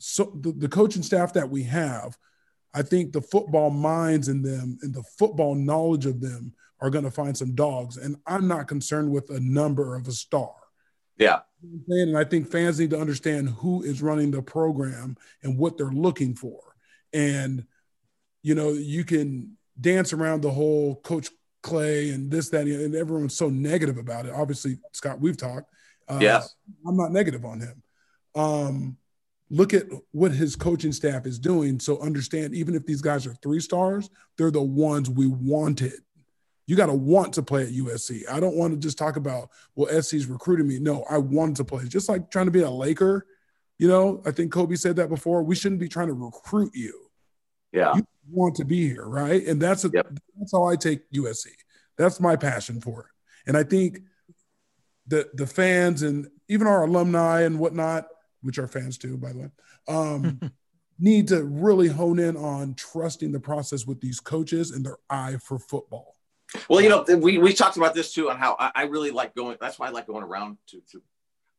so 0.00 0.32
the, 0.40 0.52
the 0.52 0.68
coaching 0.68 1.02
staff 1.02 1.32
that 1.34 1.48
we 1.48 1.62
have, 1.64 2.16
I 2.74 2.82
think 2.82 3.12
the 3.12 3.20
football 3.20 3.70
minds 3.70 4.28
in 4.28 4.42
them 4.42 4.78
and 4.82 4.94
the 4.94 5.02
football 5.18 5.54
knowledge 5.54 6.06
of 6.06 6.20
them 6.20 6.52
are 6.80 6.90
going 6.90 7.04
to 7.04 7.10
find 7.10 7.36
some 7.36 7.54
dogs. 7.54 7.96
And 7.96 8.16
I'm 8.26 8.48
not 8.48 8.68
concerned 8.68 9.10
with 9.10 9.30
a 9.30 9.40
number 9.40 9.96
of 9.96 10.08
a 10.08 10.12
star. 10.12 10.54
Yeah. 11.18 11.40
And 11.88 12.16
I 12.16 12.24
think 12.24 12.50
fans 12.50 12.80
need 12.80 12.90
to 12.90 13.00
understand 13.00 13.50
who 13.50 13.82
is 13.82 14.00
running 14.00 14.30
the 14.30 14.40
program 14.40 15.16
and 15.42 15.58
what 15.58 15.76
they're 15.76 15.90
looking 15.90 16.34
for. 16.34 16.58
And 17.12 17.66
you 18.42 18.54
know, 18.54 18.70
you 18.70 19.04
can 19.04 19.56
dance 19.80 20.12
around 20.12 20.42
the 20.42 20.50
whole 20.50 20.96
Coach 20.96 21.28
Clay 21.62 22.10
and 22.10 22.30
this, 22.30 22.48
that, 22.50 22.66
and 22.66 22.94
everyone's 22.94 23.36
so 23.36 23.48
negative 23.48 23.98
about 23.98 24.26
it. 24.26 24.32
Obviously, 24.32 24.78
Scott, 24.92 25.20
we've 25.20 25.36
talked. 25.36 25.72
Uh, 26.08 26.18
yes. 26.20 26.54
I'm 26.86 26.96
not 26.96 27.12
negative 27.12 27.44
on 27.44 27.60
him. 27.60 27.82
Um, 28.34 28.96
look 29.50 29.74
at 29.74 29.84
what 30.12 30.32
his 30.32 30.54
coaching 30.54 30.92
staff 30.92 31.26
is 31.26 31.38
doing. 31.38 31.80
So 31.80 32.00
understand, 32.00 32.54
even 32.54 32.74
if 32.74 32.86
these 32.86 33.02
guys 33.02 33.26
are 33.26 33.34
three 33.34 33.60
stars, 33.60 34.08
they're 34.38 34.50
the 34.50 34.62
ones 34.62 35.10
we 35.10 35.26
wanted. 35.26 35.94
You 36.66 36.76
got 36.76 36.86
to 36.86 36.94
want 36.94 37.34
to 37.34 37.42
play 37.42 37.64
at 37.64 37.70
USC. 37.70 38.30
I 38.30 38.38
don't 38.38 38.54
want 38.54 38.72
to 38.72 38.78
just 38.78 38.96
talk 38.96 39.16
about, 39.16 39.50
well, 39.74 40.02
SC's 40.02 40.26
recruiting 40.26 40.68
me. 40.68 40.78
No, 40.78 41.04
I 41.10 41.18
wanted 41.18 41.56
to 41.56 41.64
play. 41.64 41.84
Just 41.88 42.08
like 42.08 42.30
trying 42.30 42.46
to 42.46 42.52
be 42.52 42.60
a 42.60 42.70
Laker. 42.70 43.26
You 43.78 43.88
know, 43.88 44.22
I 44.24 44.30
think 44.30 44.52
Kobe 44.52 44.76
said 44.76 44.96
that 44.96 45.08
before. 45.08 45.42
We 45.42 45.56
shouldn't 45.56 45.80
be 45.80 45.88
trying 45.88 46.08
to 46.08 46.14
recruit 46.14 46.70
you. 46.74 47.10
Yeah. 47.72 47.96
You 47.96 48.04
want 48.30 48.54
to 48.56 48.64
be 48.64 48.86
here, 48.86 49.04
right? 49.04 49.44
And 49.44 49.60
that's 49.60 49.84
a, 49.84 49.90
yep. 49.92 50.06
that's 50.38 50.52
how 50.52 50.64
I 50.64 50.76
take 50.76 51.10
USC. 51.10 51.46
That's 51.98 52.20
my 52.20 52.36
passion 52.36 52.80
for 52.80 53.00
it. 53.00 53.48
And 53.48 53.56
I 53.56 53.64
think 53.64 54.00
the 55.06 55.28
the 55.34 55.46
fans 55.46 56.02
and 56.02 56.28
even 56.48 56.66
our 56.66 56.84
alumni 56.84 57.42
and 57.42 57.58
whatnot, 57.58 58.06
which 58.42 58.58
are 58.58 58.66
fans 58.66 58.98
too, 58.98 59.16
by 59.16 59.32
the 59.32 59.38
way, 59.38 59.50
um, 59.88 60.40
need 60.98 61.28
to 61.28 61.44
really 61.44 61.88
hone 61.88 62.18
in 62.18 62.36
on 62.36 62.74
trusting 62.74 63.32
the 63.32 63.40
process 63.40 63.86
with 63.86 64.00
these 64.00 64.20
coaches 64.20 64.70
and 64.70 64.84
their 64.84 64.98
eye 65.08 65.36
for 65.42 65.58
football. 65.58 66.16
Well, 66.68 66.80
you 66.80 66.88
know, 66.88 67.04
we, 67.16 67.38
we 67.38 67.52
talked 67.52 67.76
about 67.76 67.94
this 67.94 68.12
too 68.12 68.30
on 68.30 68.36
how 68.36 68.56
I, 68.58 68.72
I 68.74 68.82
really 68.84 69.10
like 69.10 69.34
going. 69.34 69.56
That's 69.60 69.78
why 69.78 69.86
I 69.86 69.90
like 69.90 70.06
going 70.06 70.24
around 70.24 70.58
to, 70.68 70.80
to 70.92 71.02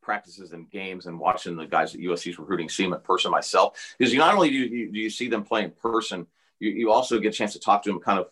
practices 0.01 0.51
and 0.51 0.69
games 0.69 1.05
and 1.05 1.19
watching 1.19 1.55
the 1.55 1.65
guys 1.65 1.95
at 1.95 2.01
USC's 2.01 2.37
recruiting 2.37 2.67
see 2.67 2.83
them 2.83 2.93
in 2.93 2.99
person 3.01 3.31
myself. 3.31 3.95
Because 3.97 4.11
you 4.11 4.19
not 4.19 4.33
only 4.33 4.49
do 4.49 4.55
you, 4.55 4.91
do 4.91 4.99
you 4.99 5.09
see 5.09 5.27
them 5.27 5.43
play 5.43 5.63
in 5.63 5.71
person, 5.71 6.27
you, 6.59 6.71
you 6.71 6.91
also 6.91 7.19
get 7.19 7.29
a 7.29 7.37
chance 7.37 7.53
to 7.53 7.59
talk 7.59 7.83
to 7.83 7.89
them, 7.89 7.99
kind 7.99 8.19
of 8.19 8.27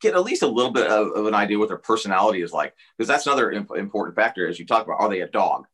get 0.00 0.14
at 0.14 0.24
least 0.24 0.42
a 0.42 0.46
little 0.46 0.72
bit 0.72 0.88
of, 0.88 1.08
of 1.08 1.26
an 1.26 1.34
idea 1.34 1.58
what 1.58 1.68
their 1.68 1.78
personality 1.78 2.42
is 2.42 2.52
like. 2.52 2.74
Because 2.96 3.08
that's 3.08 3.26
another 3.26 3.52
imp- 3.52 3.76
important 3.76 4.16
factor 4.16 4.48
as 4.48 4.58
you 4.58 4.66
talk 4.66 4.84
about, 4.84 5.00
are 5.00 5.08
they 5.08 5.20
a 5.20 5.28
dog? 5.28 5.66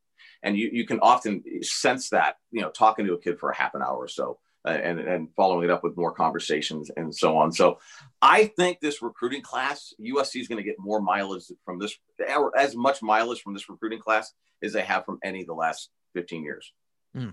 And 0.42 0.56
you, 0.56 0.70
you 0.72 0.86
can 0.86 1.00
often 1.00 1.42
sense 1.62 2.10
that, 2.10 2.36
you 2.50 2.62
know, 2.62 2.70
talking 2.70 3.06
to 3.06 3.14
a 3.14 3.20
kid 3.20 3.38
for 3.38 3.50
a 3.50 3.56
half 3.56 3.74
an 3.74 3.82
hour 3.82 3.98
or 3.98 4.08
so. 4.08 4.38
Uh, 4.62 4.72
and, 4.72 5.00
and 5.00 5.28
following 5.34 5.64
it 5.64 5.70
up 5.70 5.82
with 5.82 5.96
more 5.96 6.12
conversations 6.12 6.90
and 6.98 7.14
so 7.14 7.38
on. 7.38 7.50
So 7.50 7.78
I 8.20 8.44
think 8.58 8.78
this 8.80 9.00
recruiting 9.00 9.40
class, 9.40 9.94
USC 9.98 10.38
is 10.38 10.48
going 10.48 10.58
to 10.58 10.62
get 10.62 10.76
more 10.78 11.00
mileage 11.00 11.44
from 11.64 11.78
this, 11.78 11.96
or 12.36 12.54
as 12.58 12.76
much 12.76 13.00
mileage 13.00 13.40
from 13.40 13.54
this 13.54 13.70
recruiting 13.70 14.00
class 14.00 14.34
as 14.62 14.74
they 14.74 14.82
have 14.82 15.06
from 15.06 15.18
any 15.24 15.40
of 15.40 15.46
the 15.46 15.54
last 15.54 15.88
15 16.12 16.44
years. 16.44 16.74
Mm. 17.16 17.32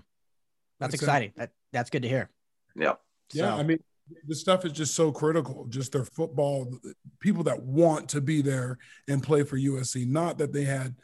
That's, 0.80 0.94
exciting. 0.94 1.32
That, 1.36 1.50
that's 1.70 1.90
good 1.90 2.00
to 2.00 2.08
hear. 2.08 2.30
Yeah. 2.74 2.94
Yeah. 3.34 3.54
So. 3.54 3.60
I 3.60 3.62
mean, 3.62 3.80
the 4.26 4.34
stuff 4.34 4.64
is 4.64 4.72
just 4.72 4.94
so 4.94 5.12
critical. 5.12 5.66
Just 5.68 5.92
their 5.92 6.04
football, 6.04 6.72
people 7.20 7.44
that 7.44 7.62
want 7.62 8.08
to 8.10 8.20
be 8.20 8.42
there 8.42 8.78
and 9.06 9.22
play 9.22 9.42
for 9.42 9.58
USC. 9.58 10.06
Not 10.06 10.38
that 10.38 10.52
they 10.52 10.64
had. 10.64 10.94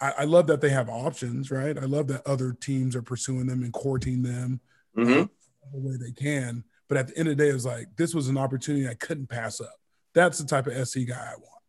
I, 0.00 0.12
I 0.18 0.24
love 0.24 0.46
that 0.48 0.60
they 0.60 0.70
have 0.70 0.88
options, 0.88 1.50
right? 1.50 1.76
I 1.76 1.84
love 1.84 2.08
that 2.08 2.26
other 2.26 2.52
teams 2.52 2.94
are 2.94 3.02
pursuing 3.02 3.46
them 3.46 3.62
and 3.62 3.72
courting 3.72 4.22
them 4.22 4.60
mm-hmm. 4.96 5.12
the 5.12 5.28
way 5.72 5.96
they 5.96 6.12
can. 6.12 6.64
But 6.88 6.98
at 6.98 7.08
the 7.08 7.18
end 7.18 7.28
of 7.28 7.36
the 7.36 7.44
day, 7.44 7.50
it's 7.50 7.64
like 7.64 7.88
this 7.96 8.14
was 8.14 8.28
an 8.28 8.38
opportunity 8.38 8.88
I 8.88 8.94
couldn't 8.94 9.28
pass 9.28 9.60
up. 9.60 9.74
That's 10.14 10.38
the 10.38 10.46
type 10.46 10.66
of 10.66 10.88
SC 10.88 11.00
guy 11.06 11.32
I 11.32 11.36
want. 11.36 11.62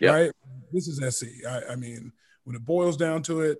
Yep. 0.00 0.14
Right? 0.14 0.32
This 0.72 0.88
is 0.88 1.16
SC. 1.16 1.46
I, 1.48 1.72
I 1.72 1.76
mean, 1.76 2.12
when 2.44 2.56
it 2.56 2.64
boils 2.64 2.96
down 2.96 3.22
to 3.24 3.40
it, 3.40 3.58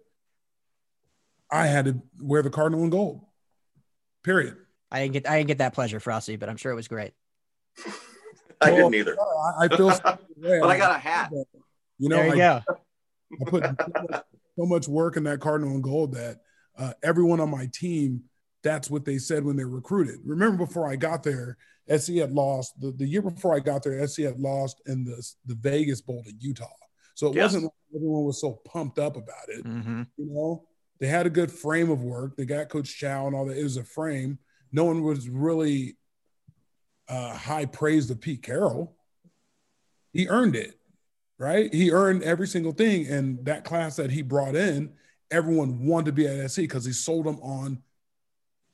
I 1.51 1.67
had 1.67 1.87
to 1.87 2.03
wear 2.21 2.43
the 2.43 2.51
cardinal 2.51 2.83
and 2.83 2.91
gold. 2.91 3.25
Period. 4.23 4.57
I 4.91 5.03
didn't 5.03 5.13
get 5.15 5.29
I 5.29 5.39
didn't 5.39 5.49
get 5.49 5.59
that 5.59 5.73
pleasure, 5.73 6.01
Frosty, 6.01 6.37
but 6.37 6.49
I'm 6.49 6.57
sure 6.57 6.73
it 6.73 6.77
was 6.77 6.89
great. 6.89 7.13
I 8.61 8.73
well, 8.73 8.91
didn't 8.91 8.95
either. 8.95 9.17
I, 9.59 9.69
feel, 9.69 9.89
but 10.37 10.63
I 10.63 10.79
got 10.79 10.97
a 10.97 10.99
hat. 10.99 11.31
You 11.99 12.11
know, 12.11 12.17
there 12.17 12.27
you 12.27 12.43
I, 12.43 12.63
go. 12.69 12.77
I 13.33 13.51
put 13.51 13.65
so 13.65 14.67
much 14.67 14.89
work 14.89 15.17
in 15.17 15.25
that 15.25 15.41
cardinal 15.41 15.75
and 15.75 15.83
gold 15.83 16.15
that 16.15 16.41
uh, 16.79 16.93
everyone 17.03 17.41
on 17.41 17.51
my 17.51 17.69
team, 17.73 18.23
that's 18.63 18.91
what 18.91 19.05
they 19.05 19.19
said 19.19 19.45
when 19.45 19.57
they 19.57 19.65
recruited. 19.65 20.21
Remember, 20.25 20.67
before 20.67 20.89
I 20.89 20.97
got 20.97 21.23
there, 21.23 21.57
SC 21.95 22.15
had 22.15 22.33
lost 22.33 22.81
the, 22.81 22.93
the 22.93 23.07
year 23.07 23.23
before 23.23 23.55
I 23.55 23.61
got 23.61 23.83
there. 23.83 24.07
SC 24.07 24.21
had 24.23 24.41
lost 24.41 24.83
in 24.87 25.05
the 25.05 25.25
the 25.47 25.55
Vegas 25.55 26.01
Bowl 26.01 26.23
to 26.25 26.33
Utah, 26.39 26.67
so 27.15 27.29
it 27.29 27.37
yes. 27.37 27.45
wasn't 27.45 27.65
like 27.65 27.73
everyone 27.95 28.25
was 28.25 28.41
so 28.41 28.61
pumped 28.65 28.99
up 28.99 29.17
about 29.17 29.49
it. 29.49 29.65
Mm-hmm. 29.65 30.03
You 30.17 30.27
know, 30.27 30.65
they 30.99 31.07
had 31.07 31.27
a 31.27 31.31
good 31.31 31.53
frame 31.53 31.91
of 31.91 32.03
work. 32.03 32.37
They 32.37 32.45
got 32.45 32.69
Coach 32.69 32.99
Chow 32.99 33.27
and 33.27 33.37
all 33.37 33.47
that. 33.47 33.59
It 33.59 33.63
was 33.63 33.77
a 33.77 33.85
frame 33.85 34.39
no 34.73 34.85
one 34.85 35.03
was 35.03 35.29
really 35.29 35.97
uh, 37.09 37.35
high 37.35 37.67
praise 37.67 38.11
of 38.11 38.21
Pete 38.21 38.43
Carroll. 38.43 38.95
He 40.13 40.29
earned 40.29 40.57
it, 40.57 40.79
right? 41.39 41.73
He 41.73 41.91
earned 41.91 42.23
every 42.23 42.47
single 42.47 42.73
thing. 42.73 43.07
And 43.07 43.45
that 43.45 43.65
class 43.65 43.97
that 43.97 44.11
he 44.11 44.23
brought 44.23 44.57
in, 44.57 44.93
everyone 45.31 45.87
wanted 45.87 46.07
to 46.07 46.13
be 46.13 46.27
at 46.27 46.51
SC 46.51 46.63
because 46.63 46.85
he 46.85 46.93
sold 46.93 47.27
them 47.27 47.39
on 47.41 47.83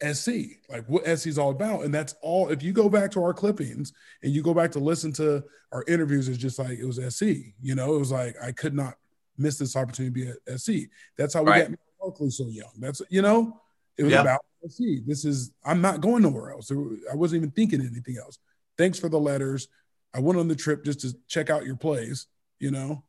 SC, 0.02 0.58
like 0.68 0.84
what 0.88 1.06
SC 1.06 1.28
is 1.28 1.38
all 1.38 1.50
about. 1.50 1.84
And 1.84 1.94
that's 1.94 2.14
all. 2.22 2.48
If 2.48 2.62
you 2.62 2.72
go 2.72 2.88
back 2.88 3.10
to 3.12 3.22
our 3.22 3.32
clippings 3.32 3.92
and 4.22 4.32
you 4.32 4.42
go 4.42 4.54
back 4.54 4.72
to 4.72 4.78
listen 4.78 5.12
to 5.14 5.44
our 5.70 5.84
interviews, 5.86 6.28
it's 6.28 6.38
just 6.38 6.58
like 6.58 6.78
it 6.78 6.84
was 6.84 7.00
SC. 7.14 7.54
You 7.60 7.74
know, 7.74 7.94
it 7.94 7.98
was 7.98 8.10
like 8.12 8.36
I 8.42 8.52
could 8.52 8.74
not 8.74 8.94
miss 9.38 9.58
this 9.58 9.76
opportunity 9.76 10.24
to 10.24 10.26
be 10.26 10.52
at 10.52 10.60
SC. 10.60 10.90
That's 11.16 11.34
how 11.34 11.42
we 11.42 11.50
right. 11.50 11.68
got 11.68 11.78
Barkley 12.00 12.30
so 12.30 12.48
young. 12.48 12.72
That's 12.78 13.00
you 13.10 13.22
know, 13.22 13.60
it 13.96 14.04
was 14.04 14.14
about 14.14 14.40
SC. 14.68 15.04
This 15.06 15.24
is 15.24 15.52
I'm 15.64 15.80
not 15.80 16.00
going 16.00 16.22
nowhere 16.22 16.50
else. 16.50 16.70
I 16.72 17.14
wasn't 17.14 17.42
even 17.42 17.52
thinking 17.52 17.80
anything 17.80 18.16
else. 18.18 18.38
Thanks 18.76 18.98
for 18.98 19.08
the 19.08 19.20
letters. 19.20 19.68
I 20.14 20.20
went 20.20 20.38
on 20.38 20.48
the 20.48 20.56
trip 20.56 20.84
just 20.84 21.00
to 21.00 21.14
check 21.28 21.48
out 21.48 21.64
your 21.64 21.76
plays. 21.76 22.26
You 22.62 22.70
know. 22.70 23.02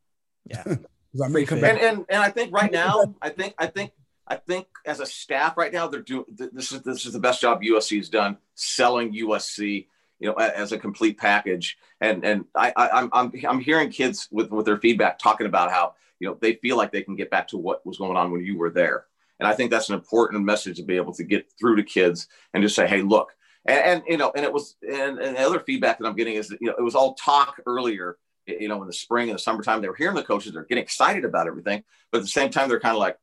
Yeah. 0.45 0.63
I 1.23 1.27
may 1.27 1.45
come 1.45 1.61
back. 1.61 1.73
And, 1.73 1.81
and 1.81 2.05
and 2.09 2.23
I 2.23 2.29
think 2.29 2.51
right 2.51 2.71
now, 2.71 3.15
I 3.21 3.29
think 3.29 3.53
I 3.59 3.67
think 3.67 3.91
I 4.27 4.35
think 4.35 4.65
as 4.85 4.99
a 4.99 5.05
staff 5.05 5.57
right 5.57 5.71
now, 5.71 5.87
they're 5.87 6.01
doing 6.01 6.25
this 6.29 6.71
is 6.71 6.81
this 6.81 7.05
is 7.05 7.13
the 7.13 7.19
best 7.19 7.39
job 7.39 7.61
USC 7.61 7.97
has 7.97 8.09
done 8.09 8.37
selling 8.55 9.13
USC, 9.13 9.87
you 10.19 10.27
know, 10.27 10.33
as 10.33 10.71
a 10.71 10.79
complete 10.79 11.19
package. 11.19 11.77
And 12.01 12.25
and 12.25 12.45
I, 12.55 12.73
I 12.75 12.99
am 12.99 13.09
I'm 13.13 13.31
I'm 13.47 13.59
hearing 13.59 13.91
kids 13.91 14.27
with 14.31 14.49
with 14.49 14.65
their 14.65 14.79
feedback 14.79 15.19
talking 15.19 15.45
about 15.45 15.71
how 15.71 15.93
you 16.19 16.27
know 16.27 16.37
they 16.41 16.55
feel 16.55 16.75
like 16.75 16.91
they 16.91 17.03
can 17.03 17.15
get 17.15 17.29
back 17.29 17.47
to 17.49 17.57
what 17.57 17.85
was 17.85 17.99
going 17.99 18.17
on 18.17 18.31
when 18.31 18.43
you 18.43 18.57
were 18.57 18.71
there. 18.71 19.05
And 19.39 19.47
I 19.47 19.53
think 19.53 19.69
that's 19.69 19.89
an 19.89 19.95
important 19.95 20.45
message 20.45 20.77
to 20.77 20.83
be 20.83 20.95
able 20.95 21.13
to 21.13 21.23
get 21.23 21.51
through 21.59 21.75
to 21.75 21.83
kids 21.83 22.27
and 22.53 22.63
just 22.63 22.75
say, 22.75 22.87
hey, 22.87 23.01
look, 23.01 23.35
and, 23.65 23.79
and 23.79 24.03
you 24.07 24.17
know, 24.17 24.31
and 24.35 24.45
it 24.45 24.53
was 24.53 24.77
and, 24.81 25.19
and 25.19 25.35
the 25.35 25.41
other 25.41 25.59
feedback 25.59 25.99
that 25.99 26.07
I'm 26.07 26.15
getting 26.15 26.35
is 26.35 26.47
that 26.47 26.59
you 26.59 26.67
know 26.67 26.75
it 26.77 26.81
was 26.83 26.95
all 26.95 27.13
talk 27.13 27.61
earlier 27.67 28.17
you 28.45 28.67
know, 28.67 28.81
in 28.81 28.87
the 28.87 28.93
spring 28.93 29.29
and 29.29 29.37
the 29.37 29.41
summertime, 29.41 29.81
they 29.81 29.89
were 29.89 29.95
hearing 29.95 30.15
the 30.15 30.23
coaches, 30.23 30.53
they're 30.53 30.63
getting 30.63 30.83
excited 30.83 31.25
about 31.25 31.47
everything. 31.47 31.83
But 32.11 32.19
at 32.19 32.23
the 32.23 32.29
same 32.29 32.49
time, 32.49 32.69
they're 32.69 32.79
kind 32.79 32.95
of 32.95 32.99
like, 32.99 33.17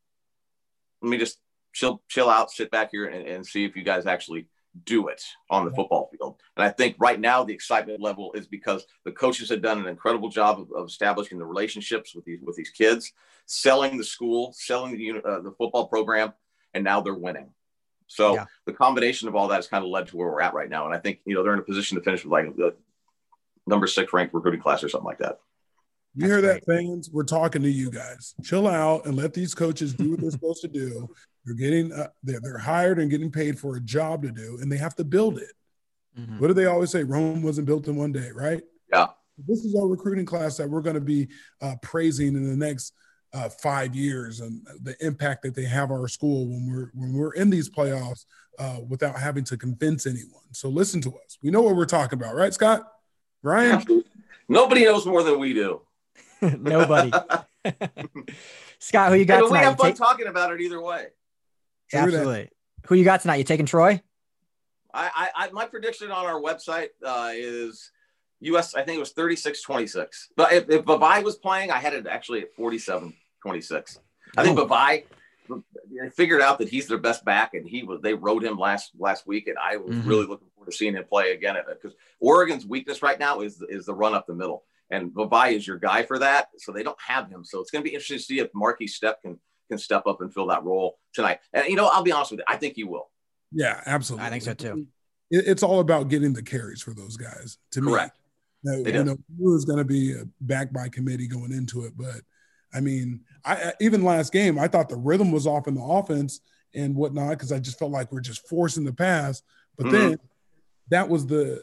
let 1.02 1.11
me 1.11 1.18
just 1.18 1.38
chill 1.72 2.02
chill 2.09 2.28
out, 2.28 2.50
sit 2.50 2.70
back 2.70 2.90
here, 2.92 3.06
and, 3.06 3.26
and 3.26 3.46
see 3.46 3.64
if 3.64 3.76
you 3.76 3.83
guys 3.83 4.06
actually 4.06 4.48
do 4.85 5.09
it 5.09 5.22
on 5.50 5.64
the 5.64 5.70
football 5.72 6.11
field. 6.12 6.40
And 6.56 6.64
I 6.64 6.70
think 6.70 6.96
right 6.98 7.18
now 7.18 7.42
the 7.42 7.52
excitement 7.52 8.00
level 8.00 8.33
is 8.35 8.46
because 8.46 8.87
the 9.04 9.12
coaches 9.12 9.48
have 9.50 9.62
done 9.62 9.80
an 9.80 9.88
incredible 9.88 10.28
job 10.28 10.61
of, 10.61 10.68
of 10.72 10.87
establishing 10.87 11.38
the 11.38 11.44
relationships 11.44 12.14
with 12.14 12.24
these 12.24 12.40
with 12.42 12.56
these 12.56 12.70
kids, 12.70 13.12
selling 13.46 13.96
the 13.96 14.04
school, 14.04 14.52
selling 14.56 14.96
the 14.96 15.20
uh, 15.22 15.40
the 15.40 15.52
football 15.59 15.88
program, 15.88 16.33
and 16.74 16.85
now 16.85 17.00
they're 17.00 17.14
winning. 17.14 17.50
So 18.06 18.35
yeah. 18.35 18.46
the 18.66 18.72
combination 18.72 19.28
of 19.28 19.37
all 19.37 19.48
that 19.48 19.56
has 19.56 19.68
kind 19.68 19.85
of 19.85 19.90
led 19.90 20.09
to 20.09 20.16
where 20.16 20.28
we're 20.28 20.40
at 20.40 20.54
right 20.54 20.68
now. 20.68 20.85
And 20.85 20.94
I 20.94 20.98
think 20.98 21.20
you 21.24 21.35
know 21.35 21.42
they're 21.42 21.52
in 21.52 21.61
a 21.61 21.62
position 21.62 21.96
to 21.96 22.02
finish 22.02 22.24
with 22.24 22.33
like 22.33 22.46
number 23.70 23.87
six 23.87 24.12
ranked 24.12 24.35
recruiting 24.35 24.61
class 24.61 24.85
or 24.85 24.88
something 24.88 25.06
like 25.06 25.18
that. 25.18 25.38
You 26.14 26.26
hear 26.26 26.40
that, 26.42 26.64
fans? 26.66 27.09
We're 27.12 27.22
talking 27.22 27.62
to 27.62 27.70
you 27.70 27.90
guys. 27.90 28.35
Chill 28.42 28.66
out 28.66 29.06
and 29.06 29.14
let 29.14 29.33
these 29.33 29.54
coaches 29.54 29.94
do 29.94 30.11
what 30.11 30.20
they're 30.20 30.30
supposed 30.40 30.61
to 30.62 30.68
do. 30.68 31.09
They're 31.44 31.54
getting 31.54 31.92
uh, 31.92 32.09
they're, 32.22 32.40
they're 32.40 32.59
hired 32.59 32.98
and 32.98 33.11
getting 33.11 33.30
paid 33.30 33.59
for 33.59 33.76
a 33.76 33.80
job 33.80 34.22
to 34.22 34.30
do, 34.30 34.59
and 34.61 34.70
they 34.70 34.76
have 34.76 34.96
to 34.96 35.04
build 35.04 35.38
it. 35.38 35.52
Mm-hmm. 36.18 36.38
What 36.40 36.48
do 36.48 36.54
they 36.54 36.66
always 36.66 36.90
say? 36.90 37.04
Rome 37.04 37.42
wasn't 37.42 37.66
built 37.66 37.87
in 37.87 37.96
one 37.96 38.12
day, 38.12 38.30
right? 38.35 38.61
Yeah. 38.92 39.06
This 39.46 39.64
is 39.64 39.74
our 39.74 39.87
recruiting 39.87 40.26
class 40.26 40.56
that 40.56 40.68
we're 40.68 40.83
going 40.83 40.94
to 40.94 41.00
be 41.00 41.28
uh, 41.62 41.76
praising 41.80 42.35
in 42.35 42.50
the 42.50 42.56
next 42.56 42.92
uh, 43.33 43.48
five 43.48 43.94
years, 43.94 44.40
and 44.40 44.66
the 44.83 44.96
impact 45.00 45.42
that 45.42 45.54
they 45.54 45.64
have 45.64 45.92
on 45.92 46.00
our 46.00 46.09
school 46.09 46.48
when 46.48 46.66
we're 46.68 46.90
when 46.92 47.12
we're 47.14 47.33
in 47.35 47.50
these 47.50 47.70
playoffs 47.70 48.24
uh, 48.59 48.78
without 48.88 49.16
having 49.16 49.44
to 49.44 49.56
convince 49.56 50.06
anyone. 50.06 50.42
So 50.52 50.68
listen 50.68 51.00
to 51.02 51.11
us. 51.24 51.38
We 51.40 51.50
know 51.50 51.62
what 51.62 51.76
we're 51.76 51.87
talking 51.87 52.18
about, 52.18 52.35
right, 52.35 52.52
Scott? 52.52 52.83
Ryan? 53.42 54.05
Nobody 54.48 54.85
knows 54.85 55.07
more 55.07 55.22
than 55.22 55.38
we 55.38 55.55
do. 55.55 55.83
Nobody. 56.42 57.12
Scott, 58.79 59.11
who 59.11 59.18
you 59.18 59.24
got 59.24 59.42
hey, 59.42 59.46
tonight? 59.46 59.61
We 59.61 59.64
have 59.64 59.76
fun 59.76 59.87
take... 59.88 59.96
talking 59.96 60.26
about 60.26 60.53
it 60.53 60.61
either 60.61 60.81
way. 60.81 61.07
Absolutely. 61.92 62.48
Who 62.87 62.94
you 62.94 63.05
got 63.05 63.20
tonight? 63.20 63.37
You 63.37 63.44
taking 63.44 63.66
Troy? 63.66 64.00
I, 64.92 65.29
I, 65.37 65.50
my 65.53 65.66
prediction 65.66 66.11
on 66.11 66.26
our 66.26 66.40
website 66.40 66.88
uh, 67.05 67.31
is 67.33 67.92
US. 68.40 68.74
I 68.74 68.83
think 68.83 68.96
it 68.96 69.00
was 69.00 69.12
36 69.12 69.62
26. 69.62 70.31
But 70.37 70.53
if, 70.53 70.68
if 70.68 70.85
Vavae 70.85 71.22
was 71.22 71.37
playing, 71.37 71.70
I 71.70 71.79
had 71.79 71.94
it 71.94 72.07
actually 72.07 72.40
at 72.42 72.55
47 72.55 73.14
26. 73.42 73.98
I 74.37 74.44
think 74.44 74.59
oh. 74.59 74.62
Vavae 75.90 76.12
figured 76.14 76.40
out 76.40 76.59
that 76.59 76.68
he's 76.68 76.87
their 76.87 76.98
best 76.98 77.24
back, 77.24 77.55
and 77.55 77.66
he 77.66 77.83
was. 77.83 78.00
They 78.03 78.14
rode 78.14 78.44
him 78.44 78.59
last 78.59 78.92
last 78.98 79.26
week, 79.26 79.48
and 79.48 79.57
I 79.59 79.76
was 79.76 79.94
mm-hmm. 79.94 80.09
really 80.09 80.26
looking 80.26 80.48
forward 80.55 80.70
to 80.70 80.76
seeing 80.76 80.94
him 80.94 81.05
play 81.05 81.33
again. 81.33 81.57
Because 81.68 81.96
Oregon's 82.20 82.66
weakness 82.66 83.03
right 83.03 83.18
now 83.18 83.40
is 83.40 83.62
is 83.68 83.87
the 83.87 83.94
run 83.94 84.14
up 84.14 84.26
the 84.26 84.35
middle 84.35 84.64
and 84.90 85.12
Vavae 85.12 85.55
is 85.55 85.66
your 85.66 85.79
guy 85.79 86.03
for 86.03 86.18
that. 86.18 86.48
So 86.59 86.72
they 86.72 86.83
don't 86.83 87.00
have 87.00 87.29
him. 87.29 87.44
So 87.44 87.61
it's 87.61 87.70
going 87.70 87.83
to 87.85 87.88
be 87.88 87.94
interesting 87.94 88.18
to 88.18 88.22
see 88.22 88.38
if 88.40 88.53
Markese 88.53 88.90
Stepp 88.90 89.14
can 89.22 89.38
can 89.68 89.79
step 89.79 90.07
up 90.07 90.20
and 90.20 90.35
fill 90.35 90.48
that 90.48 90.64
role 90.64 90.98
tonight. 91.14 91.38
And 91.53 91.66
you 91.66 91.76
know, 91.76 91.87
I'll 91.87 92.03
be 92.03 92.12
honest 92.12 92.33
with 92.33 92.40
you, 92.40 92.44
I 92.48 92.57
think 92.57 92.74
he 92.74 92.85
will. 92.85 93.09
Yeah, 93.53 93.81
absolutely. 93.87 94.26
I 94.26 94.31
think 94.31 94.42
so 94.42 94.55
too. 94.55 94.87
it's 95.31 95.62
all 95.62 95.81
about 95.81 96.09
getting 96.09 96.33
the 96.33 96.42
carries 96.42 96.83
for 96.83 96.92
those 96.92 97.16
guys. 97.16 97.59
To 97.72 97.81
Correct. 97.81 98.16
me, 98.64 98.83
now, 98.83 98.90
you 98.90 99.05
know, 99.05 99.16
was 99.38 99.64
going 99.64 99.79
to 99.79 99.85
be 99.85 100.14
backed 100.40 100.72
by 100.72 100.88
committee 100.88 101.29
going 101.29 101.53
into 101.53 101.85
it, 101.85 101.92
but 101.96 102.20
I 102.72 102.80
mean, 102.80 103.20
I 103.44 103.72
even 103.80 104.04
last 104.04 104.33
game, 104.33 104.59
I 104.59 104.68
thought 104.68 104.88
the 104.88 104.96
rhythm 104.96 105.33
was 105.33 105.46
off 105.46 105.68
in 105.68 105.74
the 105.74 105.83
offense 105.83 106.40
and 106.74 106.94
whatnot 106.94 107.30
because 107.30 107.52
I 107.52 107.59
just 107.59 107.78
felt 107.78 107.90
like 107.90 108.12
we're 108.12 108.20
just 108.20 108.46
forcing 108.48 108.85
the 108.85 108.92
pass. 108.92 109.42
But 109.76 109.87
mm-hmm. 109.87 109.96
then 109.96 110.18
that 110.90 111.09
was 111.09 111.26
the 111.26 111.62